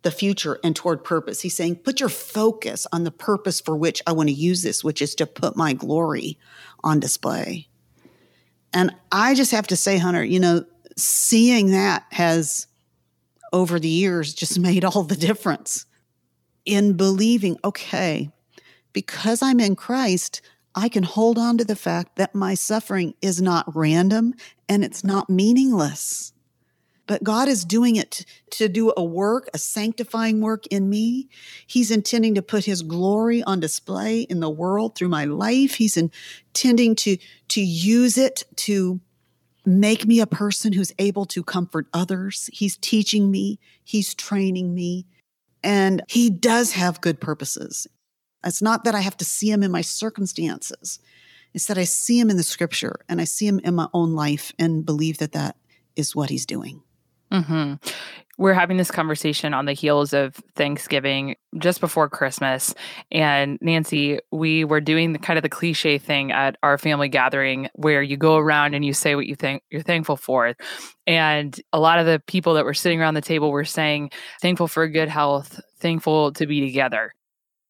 [0.03, 1.41] the future and toward purpose.
[1.41, 4.85] He's saying, put your focus on the purpose for which I want to use this,
[4.85, 6.39] which is to put my glory
[6.85, 7.69] on display.
[8.73, 10.65] And I just have to say, Hunter, you know,
[10.97, 12.69] seeing that has
[13.53, 15.85] over the years just made all the difference
[16.71, 18.31] in believing, okay,
[18.93, 20.41] because I'm in Christ,
[20.75, 24.35] I can hold on to the fact that my suffering is not random
[24.69, 26.33] and it's not meaningless.
[27.09, 31.29] But God is doing it to do a work, a sanctifying work in me.
[31.67, 35.75] He's intending to put his glory on display in the world through my life.
[35.75, 39.01] He's intending to, to use it to
[39.67, 42.49] make me a person who's able to comfort others.
[42.53, 45.05] He's teaching me, he's training me,
[45.63, 47.87] and he does have good purposes.
[48.45, 50.99] It's not that I have to see him in my circumstances.
[51.53, 54.15] It's that I see him in the scripture and I see him in my own
[54.15, 55.57] life and believe that that
[55.97, 56.83] is what he's doing.
[57.33, 57.75] Mm-hmm.
[58.39, 62.75] We're having this conversation on the heels of Thanksgiving just before Christmas.
[63.13, 67.69] And Nancy, we were doing the kind of the cliche thing at our family gathering
[67.75, 70.55] where you go around and you say what you think you're thankful for.
[71.07, 74.69] And a lot of the people that were sitting around the table were saying, thankful
[74.69, 77.13] for good health, thankful to be together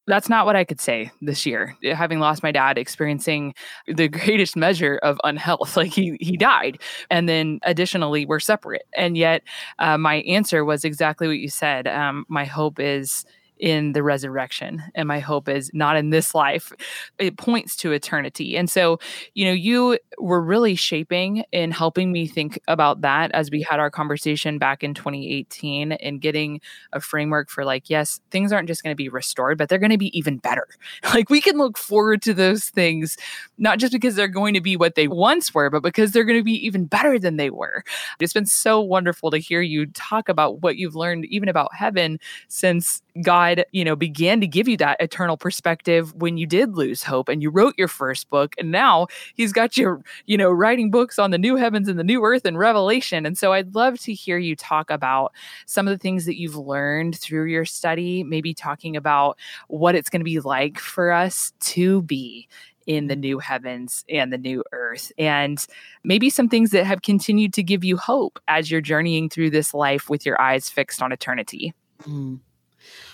[0.07, 1.75] that's not what I could say this year.
[1.83, 3.53] Having lost my dad, experiencing
[3.87, 8.83] the greatest measure of unhealth, like he he died, and then additionally we're separate.
[8.95, 9.43] And yet,
[9.79, 11.87] uh, my answer was exactly what you said.
[11.87, 13.25] Um, my hope is
[13.61, 14.83] in the resurrection.
[14.95, 16.73] And my hope is not in this life.
[17.19, 18.57] It points to eternity.
[18.57, 18.99] And so,
[19.35, 23.79] you know, you were really shaping and helping me think about that as we had
[23.79, 26.59] our conversation back in 2018 and getting
[26.91, 29.91] a framework for like, yes, things aren't just going to be restored, but they're going
[29.91, 30.67] to be even better.
[31.11, 33.17] Like we can look forward to those things,
[33.57, 36.39] not just because they're going to be what they once were, but because they're going
[36.39, 37.83] to be even better than they were.
[38.21, 42.17] It's been so wonderful to hear you talk about what you've learned, even about heaven,
[42.47, 47.03] since God, you know, began to give you that eternal perspective when you did lose
[47.03, 48.55] hope and you wrote your first book.
[48.57, 52.03] And now he's got you, you know, writing books on the new heavens and the
[52.03, 53.25] new earth and revelation.
[53.25, 55.33] And so I'd love to hear you talk about
[55.65, 59.37] some of the things that you've learned through your study, maybe talking about
[59.67, 62.47] what it's going to be like for us to be
[62.87, 65.65] in the new heavens and the new earth, and
[66.03, 69.73] maybe some things that have continued to give you hope as you're journeying through this
[69.73, 71.73] life with your eyes fixed on eternity.
[72.03, 72.39] Mm.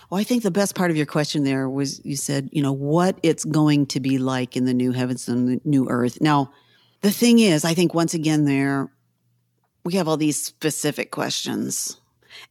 [0.10, 2.72] Well, I think the best part of your question there was you said, you know,
[2.72, 6.22] what it's going to be like in the new heavens and the new earth.
[6.22, 6.52] Now,
[7.02, 8.90] the thing is, I think once again, there,
[9.84, 11.98] we have all these specific questions.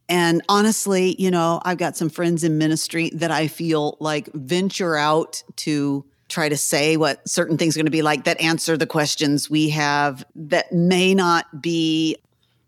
[0.08, 4.96] And honestly, you know, I've got some friends in ministry that I feel like venture
[4.96, 8.76] out to try to say what certain things are going to be like that answer
[8.76, 12.16] the questions we have that may not be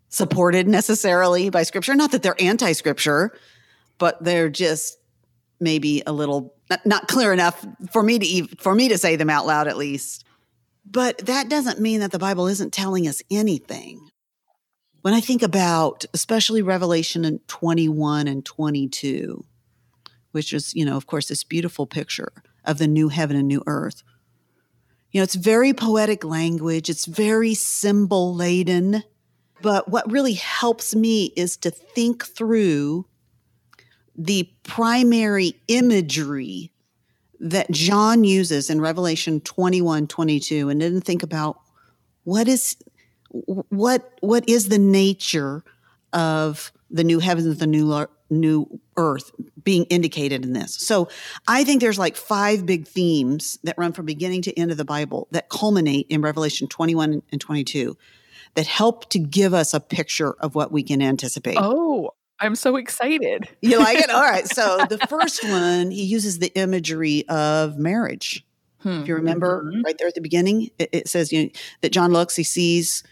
[0.07, 1.93] supported necessarily by scripture.
[1.93, 3.37] Not that they're anti scripture,
[3.99, 4.97] but they're just
[5.59, 9.45] maybe a little not clear enough for me to for me to say them out
[9.45, 10.23] loud at least.
[10.89, 14.09] But that doesn't mean that the Bible isn't telling us anything.
[15.01, 19.45] When I think about especially Revelation in 21 and 22,
[20.31, 22.31] which is, you know, of course, this beautiful picture
[22.65, 24.03] of the new heaven and new earth.
[25.11, 29.03] You know, it's very poetic language, it's very symbol laden.
[29.61, 33.05] But what really helps me is to think through
[34.19, 36.71] the primary imagery
[37.39, 41.59] that John uses in Revelation 21 22 and then think about
[42.25, 42.75] what is
[43.29, 45.63] what what is the nature
[46.11, 49.31] of the new heavens the new new earth
[49.63, 50.75] being indicated in this.
[50.75, 51.07] So
[51.47, 54.85] I think there's like five big themes that run from beginning to end of the
[54.85, 57.97] Bible that culminate in Revelation 21 and 22
[58.55, 61.57] that help to give us a picture of what we can anticipate.
[61.57, 63.49] Oh, I'm so excited.
[63.61, 64.09] You like it?
[64.09, 64.47] All right.
[64.53, 68.45] So the first one, he uses the imagery of marriage.
[68.81, 69.01] Hmm.
[69.01, 69.81] If you remember mm-hmm.
[69.83, 71.49] right there at the beginning, it, it says you know,
[71.81, 73.03] that John looks, he sees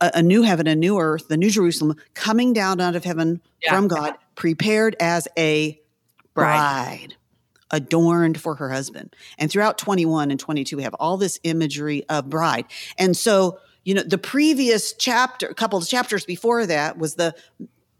[0.00, 3.40] a, a, new heaven, a new earth, the new Jerusalem coming down out of heaven
[3.62, 3.74] yeah.
[3.74, 5.80] from God, prepared as a
[6.34, 7.08] bride.
[7.08, 7.14] bride.
[7.70, 9.14] Adorned for her husband.
[9.38, 12.64] And throughout 21 and 22, we have all this imagery of bride.
[12.96, 17.34] And so, you know, the previous chapter, a couple of chapters before that was the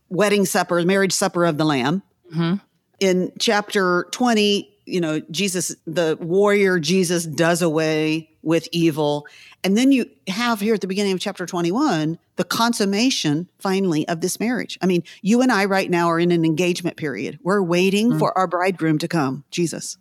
[0.09, 2.03] wedding supper, marriage supper of the Lamb.
[2.33, 2.57] Mm-hmm.
[3.01, 9.27] In chapter 20, you know, Jesus, the warrior Jesus does away with evil.
[9.63, 14.21] And then you have here at the beginning of chapter 21 the consummation finally of
[14.21, 14.79] this marriage.
[14.81, 17.39] I mean, you and I right now are in an engagement period.
[17.43, 18.19] We're waiting mm-hmm.
[18.19, 19.99] for our bridegroom to come, Jesus.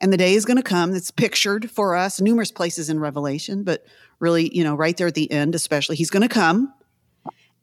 [0.00, 0.92] And the day is going to come.
[0.94, 3.86] It's pictured for us numerous places in Revelation, but
[4.18, 6.74] really, you know, right there at the end, especially, he's going to come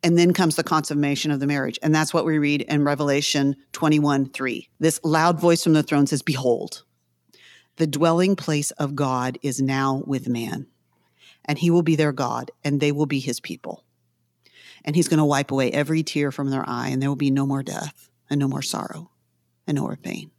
[0.03, 1.79] and then comes the consummation of the marriage.
[1.81, 4.69] And that's what we read in Revelation 21 3.
[4.79, 6.83] This loud voice from the throne says, Behold,
[7.77, 10.67] the dwelling place of God is now with man,
[11.45, 13.83] and he will be their God, and they will be his people.
[14.85, 17.31] And he's going to wipe away every tear from their eye, and there will be
[17.31, 19.11] no more death, and no more sorrow,
[19.67, 20.31] and no more pain.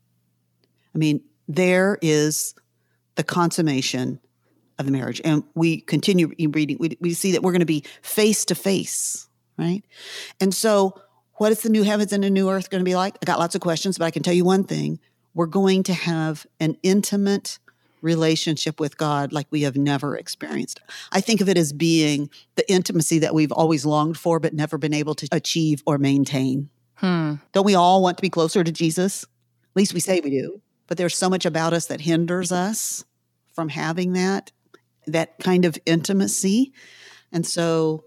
[0.94, 2.54] I mean, there is
[3.16, 4.20] the consummation
[4.78, 5.20] of the marriage.
[5.24, 9.28] And we continue reading, we, we see that we're going to be face to face
[9.60, 9.84] right?
[10.40, 11.00] And so,
[11.34, 13.16] what is the new heavens and the new earth going to be like?
[13.22, 14.98] I got lots of questions, but I can tell you one thing
[15.34, 17.58] we're going to have an intimate
[18.02, 20.80] relationship with God like we have never experienced.
[21.12, 24.78] I think of it as being the intimacy that we've always longed for, but never
[24.78, 26.70] been able to achieve or maintain.
[26.94, 27.34] Hmm.
[27.52, 29.24] Don't we all want to be closer to Jesus?
[29.24, 30.60] At least we say we do.
[30.86, 33.04] But there's so much about us that hinders us
[33.54, 34.50] from having that,
[35.06, 36.72] that kind of intimacy.
[37.32, 38.04] And so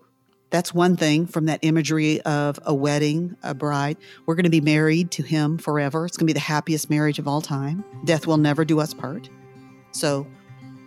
[0.54, 3.98] that's one thing from that imagery of a wedding, a bride.
[4.28, 6.06] We're going to be married to him forever.
[6.06, 7.84] It's going to be the happiest marriage of all time.
[8.06, 9.32] Death will never do us part.
[9.94, 10.28] So,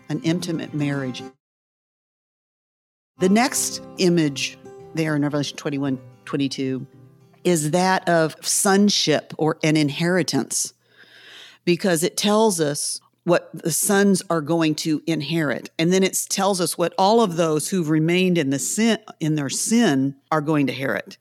[0.09, 1.20] an intimate marriage.
[3.18, 4.57] The next image
[4.94, 6.87] there in Revelation 21 22
[7.42, 10.74] is that of sonship or an inheritance,
[11.64, 15.69] because it tells us what the sons are going to inherit.
[15.81, 19.35] And then it tells us what all of those who've remained in the sin in
[19.35, 21.19] their sin are going to inherit.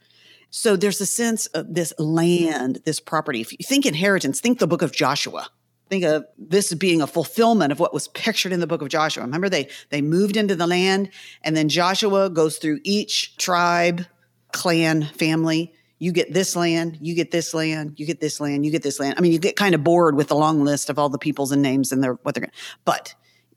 [0.52, 3.42] So there's a sense of this land, this property.
[3.42, 5.50] If you think inheritance, think the book of Joshua.
[5.90, 9.24] Think of this being a fulfillment of what was pictured in the book of Joshua.
[9.24, 11.10] Remember, they they moved into the land,
[11.44, 14.06] and then Joshua goes through each tribe,
[14.52, 18.72] clan, family, you get this land, you get this land, you get this land, you
[18.72, 19.16] get this land.
[19.18, 21.52] I mean, you get kind of bored with the long list of all the peoples
[21.52, 22.52] and names and their what they're going.
[22.84, 23.16] But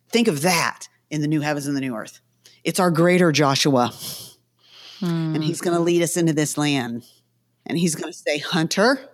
[0.09, 2.21] think of that in the new heavens and the new earth.
[2.65, 3.93] It's our greater Joshua,
[5.01, 5.35] hmm.
[5.35, 7.05] and he's going to lead us into this land,
[7.67, 9.09] and he's going to say, "Hunter,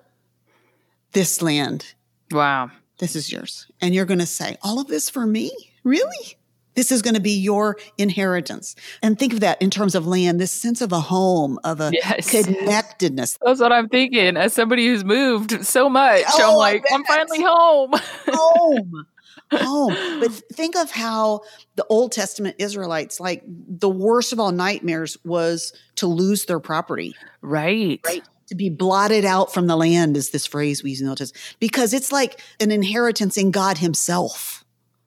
[1.13, 1.95] this land,
[2.31, 6.37] wow, this is yours," and you're going to say, "All of this for me, really?"
[6.75, 8.75] This is going to be your inheritance.
[9.03, 11.91] And think of that in terms of land, this sense of a home, of a
[11.93, 12.31] yes.
[12.31, 13.39] connectedness.
[13.45, 14.37] That's what I'm thinking.
[14.37, 17.93] As somebody who's moved so much, oh, I'm like, I'm finally home.
[18.29, 19.07] home.
[19.53, 20.21] home.
[20.21, 21.43] But think of how
[21.77, 27.15] the Old Testament Israelites, like the worst of all nightmares was to lose their property.
[27.41, 28.01] Right.
[28.05, 31.11] Right to be blotted out from the land is this phrase we use in the
[31.11, 34.65] Old Testament because it's like an inheritance in God Himself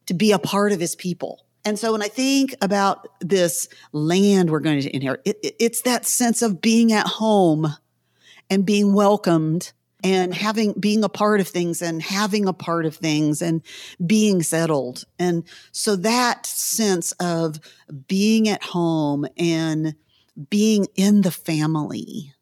[0.07, 1.45] to be a part of His people.
[1.65, 5.81] And so when I think about this land we're going to inherit, it, it, it's
[5.81, 7.75] that sense of being at home
[8.49, 9.73] and being welcomed
[10.03, 13.61] and having being a part of things and having a part of things and
[14.05, 15.03] being settled.
[15.19, 17.59] And so that sense of
[18.07, 19.95] being at home and
[20.49, 22.33] being in the family,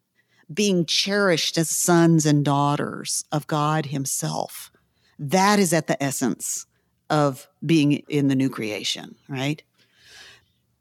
[0.52, 4.70] being cherished as sons and daughters of God Himself,
[5.18, 6.66] that is at the essence
[7.10, 9.62] of being in the new creation, right?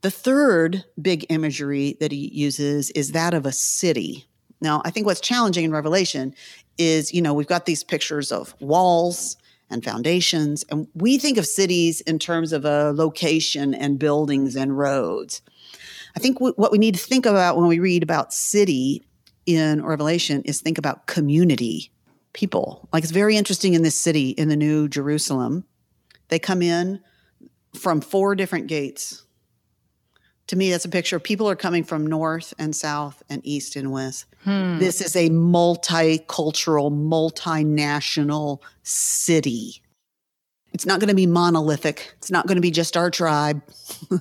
[0.02, 4.26] The third big imagery that he uses is that of a city.
[4.62, 6.36] Now, I think what's challenging in Revelation
[6.78, 9.38] is, you know, we've got these pictures of walls
[9.70, 10.64] and foundations.
[10.70, 15.42] And we think of cities in terms of a location and buildings and roads.
[16.16, 19.04] I think w- what we need to think about when we read about city
[19.46, 21.92] in Revelation is think about community,
[22.34, 22.88] people.
[22.94, 25.66] Like it's very interesting in this city, in the New Jerusalem.
[26.30, 27.02] They come in
[27.74, 29.24] from four different gates.
[30.48, 31.20] To me, that's a picture.
[31.20, 34.26] People are coming from north and south and east and west.
[34.44, 34.78] Hmm.
[34.78, 39.82] This is a multicultural, multinational city.
[40.72, 42.14] It's not going to be monolithic.
[42.18, 43.64] It's not going to be just our tribe,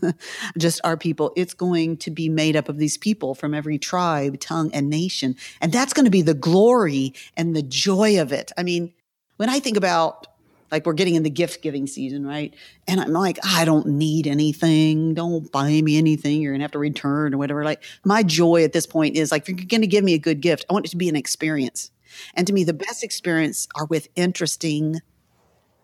[0.57, 1.33] just our people.
[1.37, 5.35] It's going to be made up of these people from every tribe, tongue, and nation.
[5.61, 8.53] And that's going to be the glory and the joy of it.
[8.57, 8.95] I mean,
[9.37, 10.29] when I think about
[10.71, 12.55] like we're getting in the gift giving season, right?
[12.89, 15.15] And I'm like, I don't need anything.
[15.15, 16.41] Don't buy me anything.
[16.41, 17.65] You're gonna have to return or whatever.
[17.65, 20.41] Like my joy at this point is like, if you're gonna give me a good
[20.41, 21.91] gift, I want it to be an experience.
[22.35, 25.01] And to me, the best experience are with interesting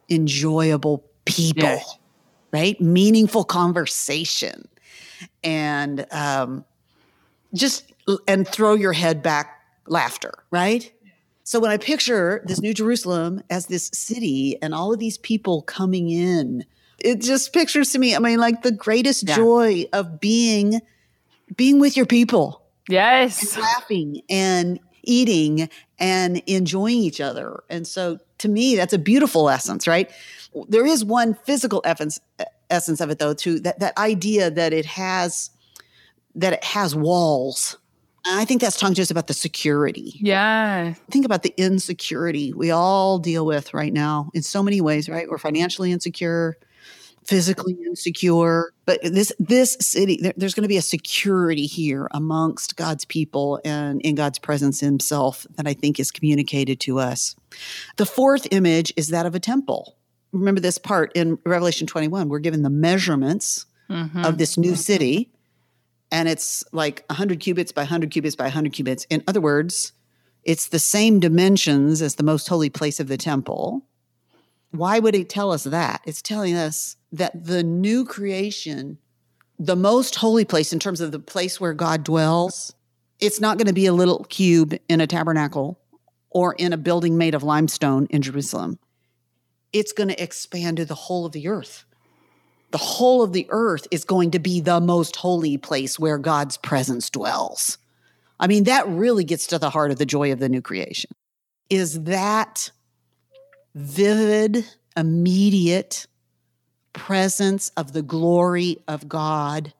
[0.08, 1.82] enjoyable people, yeah.
[2.52, 2.80] right?
[2.80, 4.68] Meaningful conversation,
[5.42, 6.64] and um,
[7.54, 7.92] just
[8.26, 10.92] and throw your head back laughter, right?
[11.50, 15.62] So when I picture this New Jerusalem as this city and all of these people
[15.62, 16.64] coming in,
[17.00, 19.34] it just pictures to me, I mean, like the greatest yeah.
[19.34, 20.80] joy of being
[21.56, 22.62] being with your people.
[22.88, 23.54] Yes.
[23.56, 27.64] And laughing and eating and enjoying each other.
[27.68, 30.08] And so to me, that's a beautiful essence, right?
[30.68, 32.20] There is one physical essence
[32.70, 35.50] essence of it though, too, that, that idea that it has
[36.36, 37.76] that it has walls.
[38.26, 40.18] I think that's talking to us about the security.
[40.20, 40.94] Yeah.
[41.10, 45.28] Think about the insecurity we all deal with right now in so many ways, right?
[45.28, 46.56] We're financially insecure
[47.24, 52.76] physically insecure but this this city there, there's going to be a security here amongst
[52.76, 57.36] god's people and in god's presence himself that i think is communicated to us
[57.96, 59.96] the fourth image is that of a temple
[60.32, 64.24] remember this part in revelation 21 we're given the measurements mm-hmm.
[64.24, 65.30] of this new city
[66.12, 69.92] and it's like 100 cubits by 100 cubits by 100 cubits in other words
[70.42, 73.84] it's the same dimensions as the most holy place of the temple
[74.72, 78.98] why would it tell us that it's telling us that the new creation,
[79.58, 82.72] the most holy place in terms of the place where God dwells,
[83.18, 85.80] it's not going to be a little cube in a tabernacle
[86.30, 88.78] or in a building made of limestone in Jerusalem.
[89.72, 91.84] It's going to expand to the whole of the earth.
[92.70, 96.56] The whole of the earth is going to be the most holy place where God's
[96.56, 97.78] presence dwells.
[98.38, 101.10] I mean, that really gets to the heart of the joy of the new creation.
[101.68, 102.70] Is that
[103.74, 104.64] vivid,
[104.96, 106.06] immediate
[106.92, 109.72] presence of the glory of God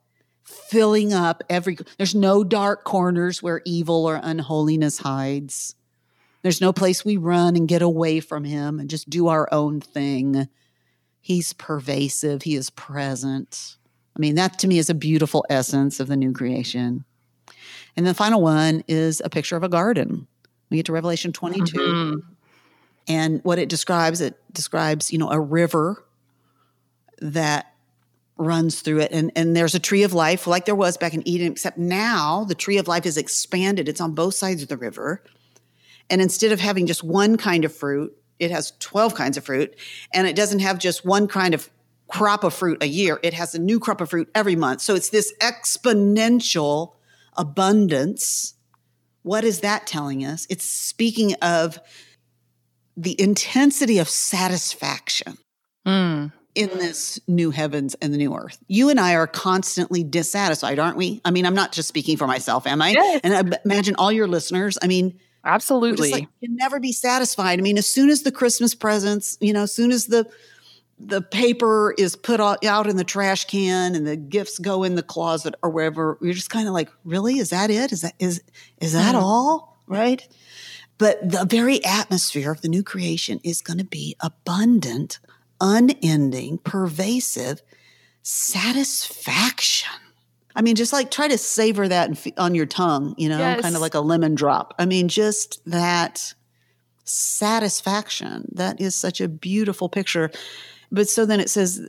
[0.45, 5.75] filling up every there's no dark corners where evil or unholiness hides
[6.43, 9.81] there's no place we run and get away from him and just do our own
[9.81, 10.49] thing
[11.21, 12.43] he's pervasive.
[12.43, 13.77] He is present.
[14.17, 17.05] I mean that to me is a beautiful essence of the new creation.
[17.97, 20.27] And the final one is a picture of a garden.
[20.71, 22.19] We get to revelation 22 mm-hmm.
[23.09, 26.05] and what it describes it describes you know a river
[27.21, 27.67] that
[28.41, 29.13] runs through it.
[29.13, 32.45] And and there's a tree of life like there was back in Eden except now
[32.45, 33.89] the tree of life is expanded.
[33.89, 35.23] It's on both sides of the river.
[36.09, 39.75] And instead of having just one kind of fruit it has 12 kinds of fruit
[40.13, 41.71] and it doesn't have just one kind of
[42.09, 44.95] crop of fruit a year it has a new crop of fruit every month so
[44.95, 46.95] it's this exponential
[47.37, 48.55] abundance
[49.23, 51.79] what is that telling us it's speaking of
[52.97, 55.39] the intensity of satisfaction
[55.87, 58.59] mm in this new heavens and the new earth.
[58.67, 61.21] You and I are constantly dissatisfied, aren't we?
[61.25, 62.91] I mean, I'm not just speaking for myself, am I?
[62.91, 63.21] Yes.
[63.23, 64.77] And I imagine all your listeners.
[64.83, 66.11] I mean, absolutely.
[66.11, 67.59] Like, you never be satisfied.
[67.59, 70.31] I mean, as soon as the Christmas presents, you know, as soon as the
[71.03, 75.03] the paper is put out in the trash can and the gifts go in the
[75.03, 77.39] closet or wherever, you're just kind of like, really?
[77.39, 77.91] Is that it?
[77.91, 78.43] Is that is
[78.81, 79.23] is that mm.
[79.23, 79.81] all?
[79.87, 80.27] Right?
[80.99, 85.19] But the very atmosphere of the new creation is going to be abundant
[85.61, 87.63] unending, pervasive
[88.23, 89.93] satisfaction.
[90.55, 93.61] I mean, just like try to savor that on your tongue, you know, yes.
[93.61, 94.75] kind of like a lemon drop.
[94.79, 96.35] I mean, just that
[97.05, 98.49] satisfaction.
[98.53, 100.31] That is such a beautiful picture.
[100.91, 101.81] But so then it says,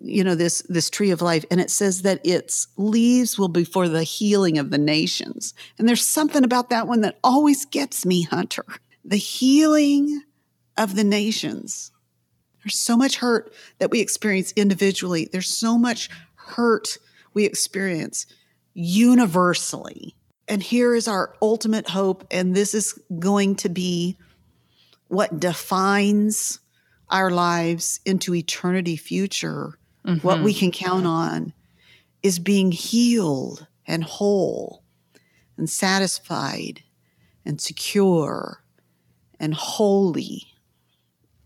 [0.00, 3.64] you know, this this tree of life, and it says that its leaves will be
[3.64, 5.54] for the healing of the nations.
[5.78, 8.64] And there's something about that one that always gets me, Hunter.
[9.04, 10.22] The healing
[10.76, 11.92] of the nations.
[12.62, 15.28] There's so much hurt that we experience individually.
[15.30, 16.98] There's so much hurt
[17.34, 18.26] we experience
[18.74, 20.14] universally.
[20.48, 22.26] And here is our ultimate hope.
[22.30, 24.16] And this is going to be
[25.08, 26.60] what defines
[27.08, 30.26] our lives into eternity future, mm-hmm.
[30.26, 31.52] what we can count on
[32.22, 34.84] is being healed and whole
[35.56, 36.82] and satisfied
[37.44, 38.62] and secure
[39.38, 40.49] and holy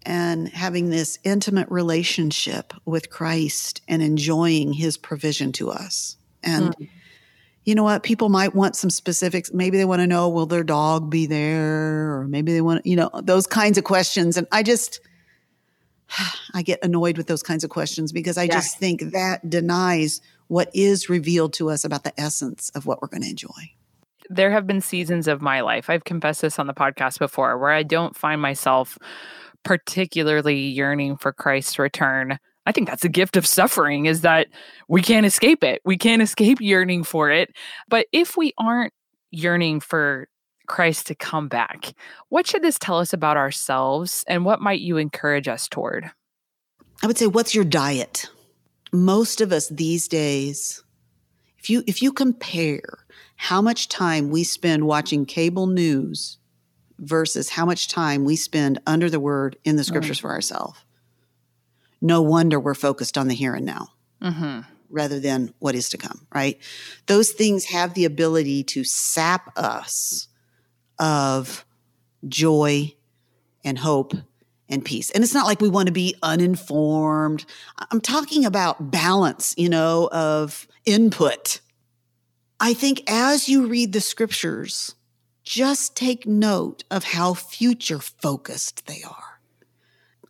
[0.04, 6.16] and having this intimate relationship with Christ and enjoying his provision to us.
[6.42, 6.88] And mm.
[7.64, 8.02] you know what?
[8.02, 9.52] People might want some specifics.
[9.52, 12.18] Maybe they want to know, will their dog be there?
[12.18, 14.36] Or maybe they want, you know, those kinds of questions.
[14.36, 15.00] And I just,
[16.54, 18.54] I get annoyed with those kinds of questions because I yeah.
[18.54, 23.08] just think that denies what is revealed to us about the essence of what we're
[23.08, 23.72] going to enjoy.
[24.30, 27.70] There have been seasons of my life, I've confessed this on the podcast before, where
[27.70, 28.98] I don't find myself
[29.64, 32.38] particularly yearning for Christ's return.
[32.66, 34.48] I think that's a gift of suffering is that
[34.88, 35.82] we can't escape it.
[35.84, 37.50] We can't escape yearning for it.
[37.88, 38.92] But if we aren't
[39.30, 40.28] yearning for
[40.66, 41.92] Christ to come back,
[42.30, 46.10] what should this tell us about ourselves and what might you encourage us toward?
[47.02, 48.30] I would say what's your diet?
[48.92, 50.84] Most of us these days
[51.64, 52.82] if you if you compare
[53.36, 56.36] how much time we spend watching cable news
[56.98, 60.78] versus how much time we spend under the word in the scriptures for ourselves.
[62.00, 63.88] No wonder we're focused on the here and now
[64.22, 64.60] mm-hmm.
[64.90, 66.58] rather than what is to come, right?
[67.06, 70.28] Those things have the ability to sap us
[70.98, 71.64] of
[72.28, 72.94] joy
[73.64, 74.14] and hope
[74.68, 75.10] and peace.
[75.10, 77.44] And it's not like we want to be uninformed.
[77.90, 81.60] I'm talking about balance, you know, of input.
[82.60, 84.94] I think as you read the scriptures,
[85.44, 89.40] just take note of how future focused they are.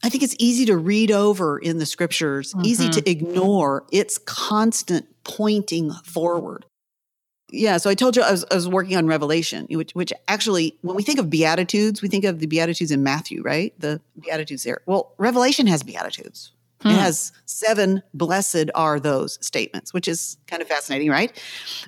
[0.02, 2.66] I think it's easy to read over in the scriptures, mm-hmm.
[2.66, 6.66] easy to ignore its constant pointing forward.
[7.50, 10.76] Yeah, so I told you I was, I was working on Revelation, which, which actually,
[10.82, 13.72] when we think of Beatitudes, we think of the Beatitudes in Matthew, right?
[13.78, 14.80] The Beatitudes there.
[14.86, 16.52] Well, Revelation has Beatitudes.
[16.82, 16.88] Hmm.
[16.88, 21.32] It has seven blessed are those statements, which is kind of fascinating, right?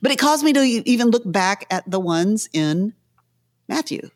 [0.00, 2.94] But it caused me to even look back at the ones in
[3.68, 4.10] Matthew.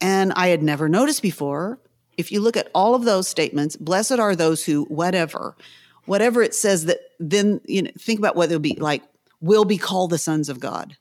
[0.00, 1.78] And I had never noticed before.
[2.16, 5.56] If you look at all of those statements, blessed are those who, whatever,
[6.04, 9.02] whatever it says that then, you know, think about what they'll be like,
[9.40, 10.96] will be called the sons of God,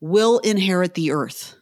[0.00, 1.54] will inherit the earth.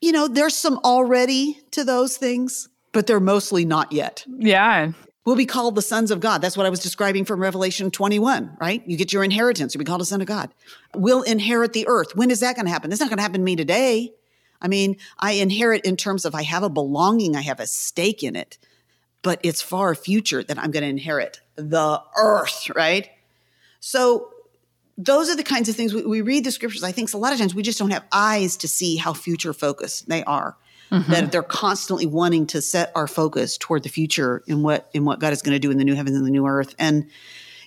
[0.00, 4.24] You know, there's some already to those things, but they're mostly not yet.
[4.28, 4.92] Yeah.
[5.24, 6.42] Will be called the sons of God.
[6.42, 8.82] That's what I was describing from Revelation 21, right?
[8.86, 10.52] You get your inheritance, you'll be called a son of God.
[10.94, 12.14] Will inherit the earth.
[12.14, 12.92] When is that going to happen?
[12.92, 14.12] It's not going to happen to me today.
[14.60, 18.22] I mean, I inherit in terms of I have a belonging, I have a stake
[18.22, 18.58] in it,
[19.22, 23.08] but it's far future that I'm going to inherit the earth, right?
[23.80, 24.30] So
[24.96, 26.84] those are the kinds of things we, we, read the scriptures.
[26.84, 29.52] I think a lot of times we just don't have eyes to see how future
[29.52, 30.56] focused they are.
[30.90, 31.10] Mm-hmm.
[31.10, 35.18] That they're constantly wanting to set our focus toward the future in what in what
[35.18, 36.74] God is going to do in the new heavens and the new earth.
[36.78, 37.10] And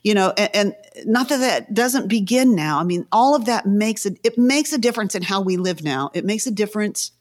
[0.07, 2.79] you know, and, and, not that that doesn't begin now.
[2.79, 5.83] I mean, all of that makes it, it makes a difference in how we live
[5.83, 6.11] now.
[6.13, 7.11] It makes a difference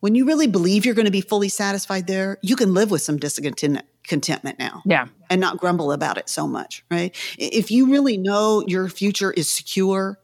[0.00, 2.38] when you really believe you're going to be fully satisfied there.
[2.40, 4.82] You can live with some discontentment now.
[4.86, 5.08] Yeah.
[5.28, 7.14] And not grumble about it so much, right?
[7.38, 10.18] If you really know your future is secure,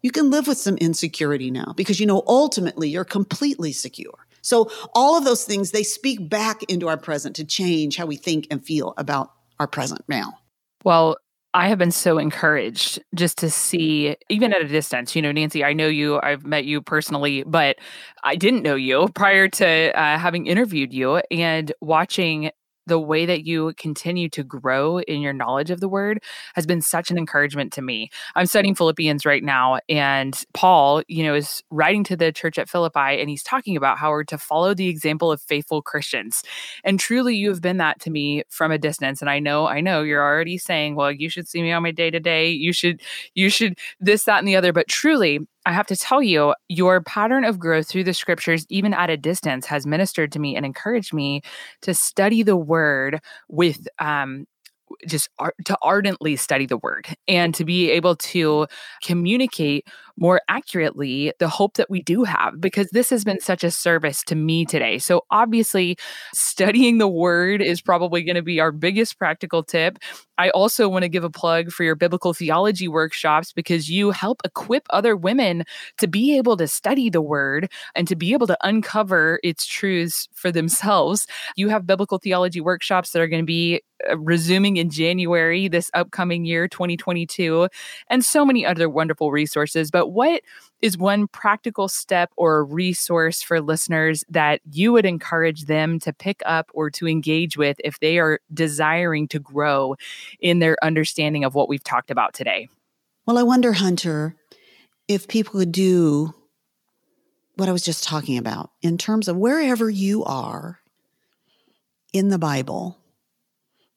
[0.00, 4.26] you can live with some insecurity now because you know ultimately you're completely secure.
[4.40, 8.16] So all of those things they speak back into our present to change how we
[8.16, 10.39] think and feel about our present now.
[10.84, 11.16] Well,
[11.52, 15.16] I have been so encouraged just to see, even at a distance.
[15.16, 17.76] You know, Nancy, I know you, I've met you personally, but
[18.22, 19.66] I didn't know you prior to
[20.00, 22.52] uh, having interviewed you and watching
[22.86, 26.22] the way that you continue to grow in your knowledge of the word
[26.54, 28.10] has been such an encouragement to me.
[28.34, 32.68] I'm studying Philippians right now, and Paul, you know, is writing to the church at
[32.68, 36.42] Philippi, and he's talking about how we're to follow the example of faithful Christians.
[36.84, 39.20] And truly, you have been that to me from a distance.
[39.20, 41.90] And I know, I know you're already saying, well, you should see me on my
[41.90, 42.50] day to day.
[42.50, 43.00] You should,
[43.34, 44.72] you should this, that, and the other.
[44.72, 48.94] But truly, I have to tell you, your pattern of growth through the scriptures, even
[48.94, 51.42] at a distance, has ministered to me and encouraged me
[51.82, 54.46] to study the word with um,
[55.06, 58.66] just ar- to ardently study the word and to be able to
[59.02, 59.86] communicate
[60.20, 64.22] more accurately the hope that we do have because this has been such a service
[64.24, 64.98] to me today.
[64.98, 65.96] So obviously
[66.32, 69.98] studying the word is probably going to be our biggest practical tip.
[70.38, 74.40] I also want to give a plug for your biblical theology workshops because you help
[74.44, 75.64] equip other women
[75.98, 80.28] to be able to study the word and to be able to uncover its truths
[80.32, 81.26] for themselves.
[81.56, 85.90] You have biblical theology workshops that are going to be uh, resuming in January this
[85.94, 87.68] upcoming year 2022
[88.08, 90.42] and so many other wonderful resources but what
[90.82, 96.40] is one practical step or resource for listeners that you would encourage them to pick
[96.44, 99.94] up or to engage with if they are desiring to grow
[100.40, 102.68] in their understanding of what we've talked about today?
[103.26, 104.34] Well, I wonder, Hunter,
[105.08, 106.34] if people would do
[107.60, 110.80] what I was just talking about in terms of wherever you are
[112.12, 112.98] in the Bible.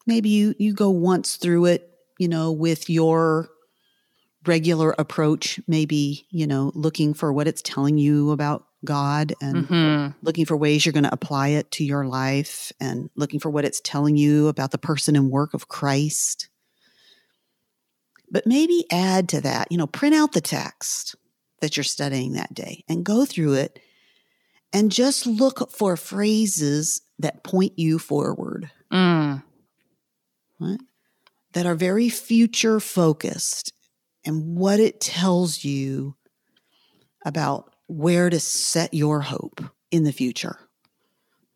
[0.06, 3.48] Maybe you you go once through it, you know, with your
[4.46, 10.18] regular approach, maybe, you know, looking for what it's telling you about God and mm-hmm.
[10.22, 13.64] looking for ways you're going to apply it to your life and looking for what
[13.64, 16.48] it's telling you about the person and work of Christ.
[18.30, 21.14] But maybe add to that, you know, print out the text
[21.60, 23.78] that you're studying that day and go through it
[24.72, 28.70] and just look for phrases that point you forward.
[28.92, 29.42] Mm.
[30.60, 30.80] Right?
[31.52, 33.73] That are very future focused
[34.24, 36.16] and what it tells you
[37.24, 39.60] about where to set your hope
[39.90, 40.58] in the future.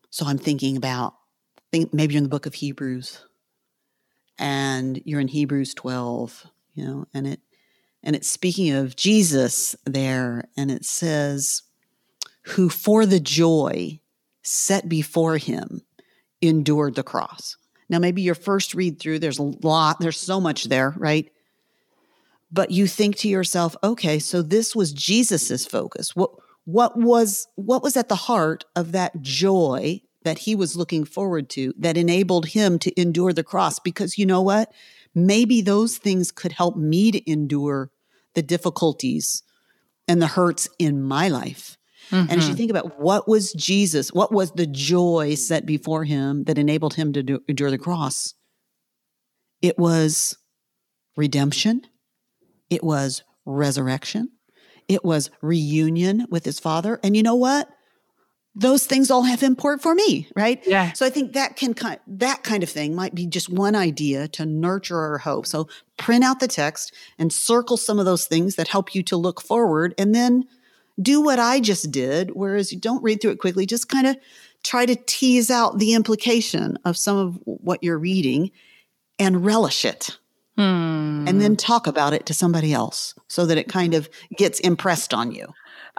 [0.09, 1.13] So I'm thinking about
[1.71, 3.23] think maybe you're in the book of Hebrews
[4.37, 7.41] and you're in Hebrews 12, you know, and it
[8.01, 11.63] and it's speaking of Jesus there and it says
[12.43, 13.99] who for the joy
[14.41, 15.81] set before him
[16.41, 17.57] endured the cross.
[17.89, 21.29] Now maybe your first read through there's a lot there's so much there, right?
[22.51, 26.15] But you think to yourself, okay, so this was Jesus's focus.
[26.15, 26.31] What
[26.65, 31.49] what was what was at the heart of that joy that he was looking forward
[31.49, 33.79] to that enabled him to endure the cross?
[33.79, 34.71] Because you know what?
[35.15, 37.91] Maybe those things could help me to endure
[38.35, 39.43] the difficulties
[40.07, 41.77] and the hurts in my life.
[42.11, 42.29] Mm-hmm.
[42.29, 42.57] And as you mm-hmm.
[42.57, 47.13] think about what was Jesus, what was the joy set before him that enabled him
[47.13, 48.33] to do, endure the cross?
[49.61, 50.37] It was
[51.15, 51.81] redemption
[52.69, 54.29] it was resurrection.
[54.87, 56.99] It was reunion with his father.
[57.03, 57.69] And you know what?
[58.55, 60.61] Those things all have import for me, right?
[60.65, 60.91] Yeah.
[60.93, 64.27] So I think that can kind that kind of thing might be just one idea
[64.29, 65.45] to nurture our hope.
[65.45, 69.17] So print out the text and circle some of those things that help you to
[69.17, 70.45] look forward and then
[71.01, 74.17] do what I just did, whereas you don't read through it quickly, just kind of
[74.63, 78.51] try to tease out the implication of some of what you're reading
[79.17, 80.17] and relish it.
[80.59, 81.23] Hmm.
[81.25, 85.13] And then talk about it to somebody else so that it kind of gets impressed
[85.13, 85.47] on you.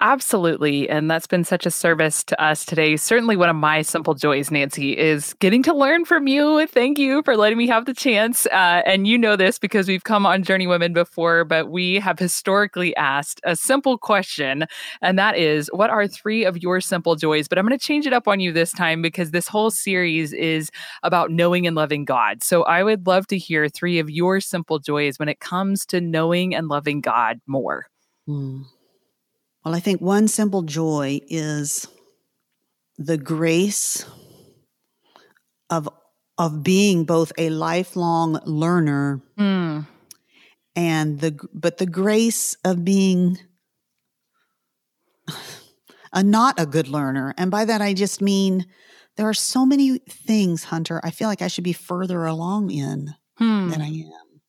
[0.02, 0.88] Absolutely.
[0.88, 2.96] And that's been such a service to us today.
[2.96, 6.66] Certainly, one of my simple joys, Nancy, is getting to learn from you.
[6.68, 8.46] Thank you for letting me have the chance.
[8.46, 12.96] Uh, and you know this because we've come on Journeywomen before, but we have historically
[12.96, 14.64] asked a simple question,
[15.02, 17.46] and that is what are three of your simple joys?
[17.46, 20.32] But I'm going to change it up on you this time because this whole series
[20.32, 20.70] is
[21.02, 22.42] about knowing and loving God.
[22.42, 26.00] So I would love to hear three of your simple joys when it comes to
[26.00, 27.84] knowing and loving God more.
[28.26, 28.62] Hmm.
[29.64, 31.86] Well, I think one simple joy is
[32.96, 34.04] the grace
[35.68, 35.88] of
[36.38, 39.86] of being both a lifelong learner mm.
[40.74, 43.38] and the but the grace of being
[46.12, 47.34] a not a good learner.
[47.36, 48.66] And by that I just mean
[49.16, 53.14] there are so many things, Hunter, I feel like I should be further along in
[53.36, 53.68] hmm.
[53.68, 54.40] than I am.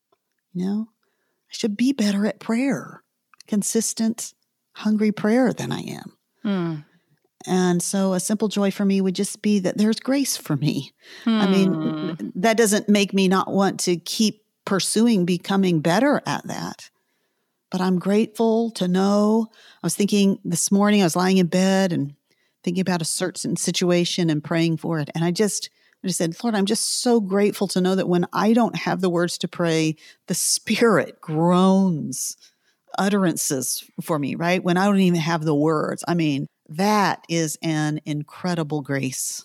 [0.53, 0.87] You know?
[1.49, 3.03] I should be better at prayer,
[3.47, 4.33] consistent
[4.73, 6.17] hungry prayer than I am.
[6.45, 6.85] Mm.
[7.47, 10.91] And so a simple joy for me would just be that there's grace for me.
[11.25, 12.29] I mean, hmm.
[12.35, 16.89] that doesn't make me not want to keep pursuing becoming better at that.
[17.71, 19.47] But I'm grateful to know.
[19.81, 22.13] I was thinking this morning, I was lying in bed and
[22.63, 25.09] thinking about a certain situation and praying for it.
[25.15, 25.69] And I just,
[26.03, 29.01] I just said, Lord, I'm just so grateful to know that when I don't have
[29.01, 29.95] the words to pray,
[30.27, 32.37] the Spirit groans
[32.97, 34.63] utterances for me, right?
[34.63, 36.03] When I don't even have the words.
[36.07, 39.43] I mean, that is an incredible grace.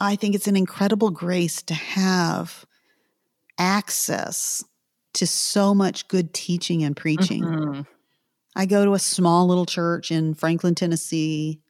[0.00, 2.64] I think it's an incredible grace to have
[3.58, 4.64] access
[5.14, 7.42] to so much good teaching and preaching.
[7.44, 7.80] Mm-hmm.
[8.56, 11.60] I go to a small little church in Franklin, Tennessee,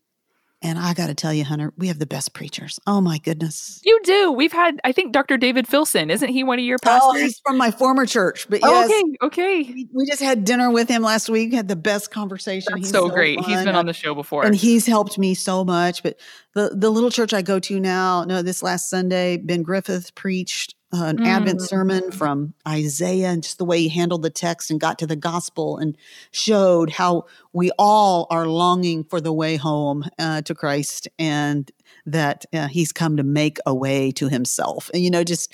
[0.65, 2.81] and I got to tell you, Hunter, we have the best preachers.
[2.87, 3.83] Oh my goodness.
[3.85, 4.33] You do.
[4.33, 5.37] We've had, I think, Dr.
[5.37, 6.11] David Filson.
[6.11, 7.11] Isn't he one of your oh, pastors?
[7.13, 8.49] Oh, he's from my former church.
[8.49, 8.91] But oh, yes,
[9.23, 9.87] okay, okay.
[9.93, 11.53] We just had dinner with him last week.
[11.53, 12.73] Had the best conversation.
[12.73, 13.39] That's he's so, so great.
[13.41, 13.51] Fun.
[13.51, 16.03] He's been on the show before, and he's helped me so much.
[16.03, 16.19] But
[16.55, 20.75] the the little church I go to now, no, this last Sunday, Ben Griffith preached
[20.95, 21.27] uh, an mm.
[21.27, 25.07] Advent sermon from Isaiah and just the way he handled the text and got to
[25.07, 25.97] the gospel and
[26.31, 31.71] showed how we all are longing for the way home uh, to Christ and
[32.07, 34.91] that uh, he's come to make a way to himself.
[34.95, 35.53] And, you know, just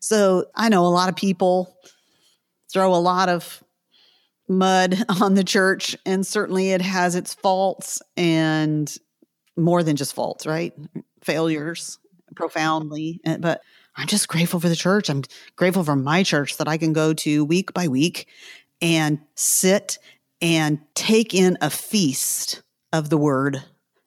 [0.00, 1.74] so I know a lot of people
[2.70, 3.64] throw a lot of
[4.48, 8.94] mud on the church, and certainly it has its faults and
[9.56, 10.74] more than just faults, right?
[11.22, 11.98] Failures
[12.34, 13.20] profoundly.
[13.38, 13.60] But
[13.96, 15.08] I'm just grateful for the church.
[15.08, 15.22] I'm
[15.56, 18.28] grateful for my church that I can go to week by week
[18.80, 19.98] and sit
[20.40, 22.62] and take in a feast
[22.92, 23.62] of the word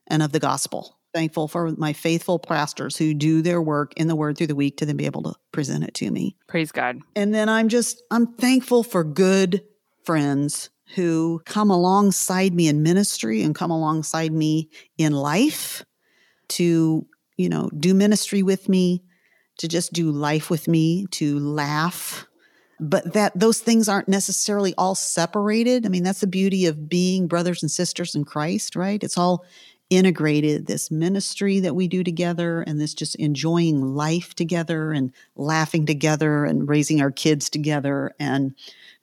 [0.07, 0.97] and of the gospel.
[1.13, 4.77] Thankful for my faithful pastors who do their work in the word through the week
[4.77, 6.35] to then be able to present it to me.
[6.47, 6.99] Praise God.
[7.15, 9.63] And then I'm just, I'm thankful for good
[10.03, 15.85] friends who come alongside me in ministry and come alongside me in life
[16.49, 17.07] to,
[17.37, 19.03] you know, do ministry with me,
[19.57, 22.27] to just do life with me, to laugh.
[22.79, 25.85] But that those things aren't necessarily all separated.
[25.85, 29.01] I mean, that's the beauty of being brothers and sisters in Christ, right?
[29.01, 29.45] It's all
[29.89, 35.85] integrated this ministry that we do together and this just enjoying life together and laughing
[35.85, 38.55] together and raising our kids together and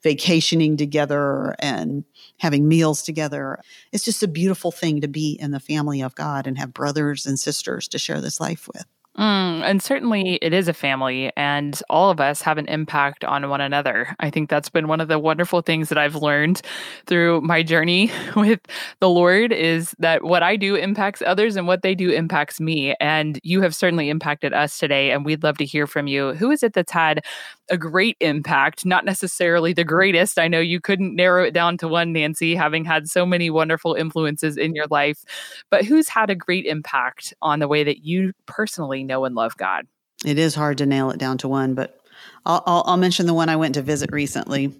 [0.03, 2.03] vacationing together and
[2.37, 3.59] having meals together.
[3.93, 7.25] It's just a beautiful thing to be in the family of God and have brothers
[7.25, 8.85] and sisters to share this life with.
[9.17, 13.47] Mm, and certainly it is a family, and all of us have an impact on
[13.47, 14.15] one another.
[14.19, 16.63] I think that's been one of the wonderful things that I've learned
[17.05, 18.59] through my journey with
[19.01, 22.95] the Lord is that what I do impacts others and what they do impacts me.
[22.99, 26.33] And you have certainly impacted us today, and we'd love to hear from you.
[26.33, 27.23] Who is it that's had
[27.69, 30.39] a great impact, not necessarily the greatest?
[30.39, 33.93] I know you couldn't narrow it down to one, Nancy, having had so many wonderful
[33.93, 35.23] influences in your life,
[35.69, 39.55] but who's had a great impact on the way that you personally know and love
[39.57, 39.87] God?
[40.25, 41.99] It is hard to nail it down to one, but
[42.45, 44.73] I'll, I'll, I'll mention the one I went to visit recently,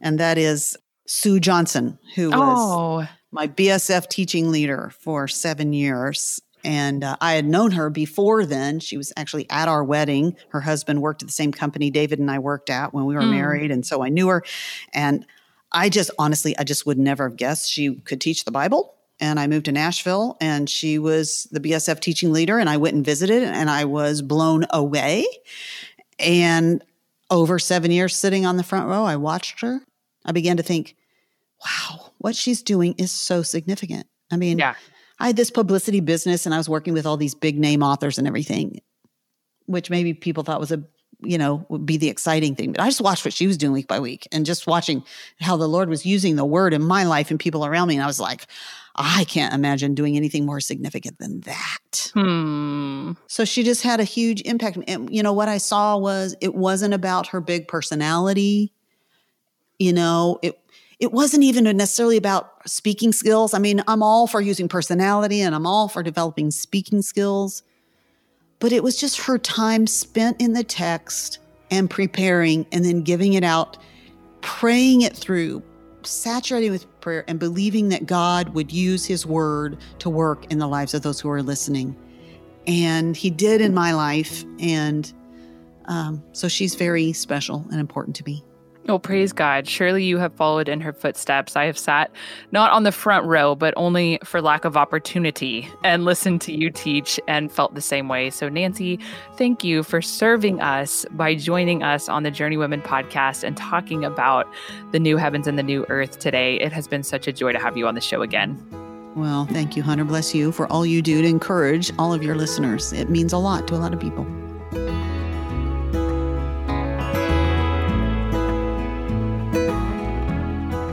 [0.00, 3.08] and that is Sue Johnson, who was oh.
[3.30, 6.40] my BSF teaching leader for seven years.
[6.64, 8.78] And uh, I had known her before then.
[8.78, 10.36] She was actually at our wedding.
[10.50, 13.22] Her husband worked at the same company David and I worked at when we were
[13.22, 13.32] mm.
[13.32, 13.72] married.
[13.72, 14.44] And so I knew her.
[14.92, 15.26] And
[15.72, 19.38] I just honestly, I just would never have guessed she could teach the Bible and
[19.38, 23.04] I moved to Nashville and she was the BSF teaching leader and I went and
[23.04, 25.26] visited and I was blown away.
[26.18, 26.82] And
[27.30, 29.80] over 7 years sitting on the front row, I watched her.
[30.24, 30.96] I began to think,
[31.64, 34.06] wow, what she's doing is so significant.
[34.30, 34.74] I mean, yeah.
[35.18, 38.18] I had this publicity business and I was working with all these big name authors
[38.18, 38.80] and everything,
[39.66, 40.82] which maybe people thought was a
[41.24, 42.72] you know, would be the exciting thing.
[42.72, 45.04] But I just watched what she was doing week by week and just watching
[45.40, 47.94] how the Lord was using the word in my life and people around me.
[47.94, 48.46] And I was like,
[48.94, 52.10] I can't imagine doing anything more significant than that.
[52.14, 53.12] Hmm.
[53.26, 54.78] So she just had a huge impact.
[54.86, 58.72] And, you know, what I saw was it wasn't about her big personality.
[59.78, 60.58] You know, it,
[61.00, 63.54] it wasn't even necessarily about speaking skills.
[63.54, 67.62] I mean, I'm all for using personality and I'm all for developing speaking skills
[68.62, 71.40] but it was just her time spent in the text
[71.72, 73.76] and preparing and then giving it out,
[74.40, 75.64] praying it through,
[76.06, 80.66] saturating with prayer and believing that God would use his word to work in the
[80.66, 81.96] lives of those who are listening.
[82.66, 84.44] And he did in my life.
[84.60, 85.12] And
[85.86, 88.44] um, so she's very special and important to me.
[88.88, 89.36] Oh, praise mm.
[89.36, 89.68] God.
[89.68, 91.56] Surely you have followed in her footsteps.
[91.56, 92.10] I have sat
[92.50, 96.70] not on the front row, but only for lack of opportunity and listened to you
[96.70, 98.30] teach and felt the same way.
[98.30, 98.98] So, Nancy,
[99.36, 104.46] thank you for serving us by joining us on the Journeywomen podcast and talking about
[104.90, 106.56] the new heavens and the new earth today.
[106.56, 108.60] It has been such a joy to have you on the show again.
[109.14, 110.04] Well, thank you, Hunter.
[110.04, 112.92] Bless you for all you do to encourage all of your listeners.
[112.92, 114.26] It means a lot to a lot of people.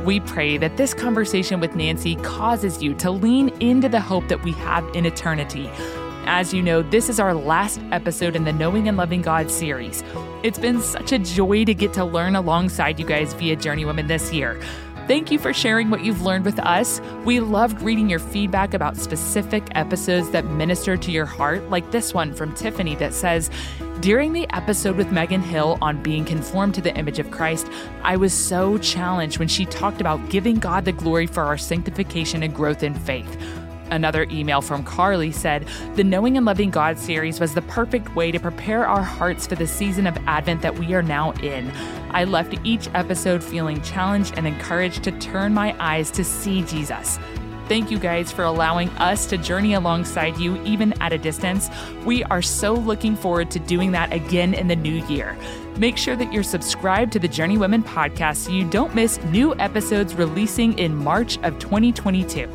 [0.09, 4.43] We pray that this conversation with Nancy causes you to lean into the hope that
[4.43, 5.69] we have in eternity.
[6.25, 10.03] As you know, this is our last episode in the Knowing and Loving God series.
[10.41, 14.33] It's been such a joy to get to learn alongside you guys via Journeywomen this
[14.33, 14.59] year.
[15.09, 17.01] Thank you for sharing what you've learned with us.
[17.25, 22.13] We loved reading your feedback about specific episodes that minister to your heart, like this
[22.13, 23.49] one from Tiffany that says,
[24.01, 27.67] during the episode with Megan Hill on being conformed to the image of Christ,
[28.03, 32.43] I was so challenged when she talked about giving God the glory for our sanctification
[32.43, 33.35] and growth in faith.
[33.91, 38.31] Another email from Carly said, The Knowing and Loving God series was the perfect way
[38.31, 41.71] to prepare our hearts for the season of Advent that we are now in.
[42.11, 47.19] I left each episode feeling challenged and encouraged to turn my eyes to see Jesus.
[47.69, 51.69] Thank you guys for allowing us to journey alongside you, even at a distance.
[52.03, 55.37] We are so looking forward to doing that again in the new year.
[55.77, 60.15] Make sure that you're subscribed to the Journeywomen podcast so you don't miss new episodes
[60.15, 62.49] releasing in March of 2022.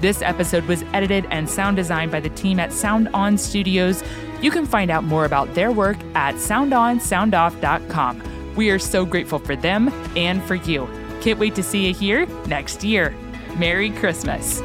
[0.00, 4.02] This episode was edited and sound designed by the team at Sound On Studios.
[4.40, 8.54] You can find out more about their work at soundonsoundoff.com.
[8.54, 10.88] We are so grateful for them and for you.
[11.20, 13.14] Can't wait to see you here next year.
[13.56, 14.62] Merry Christmas.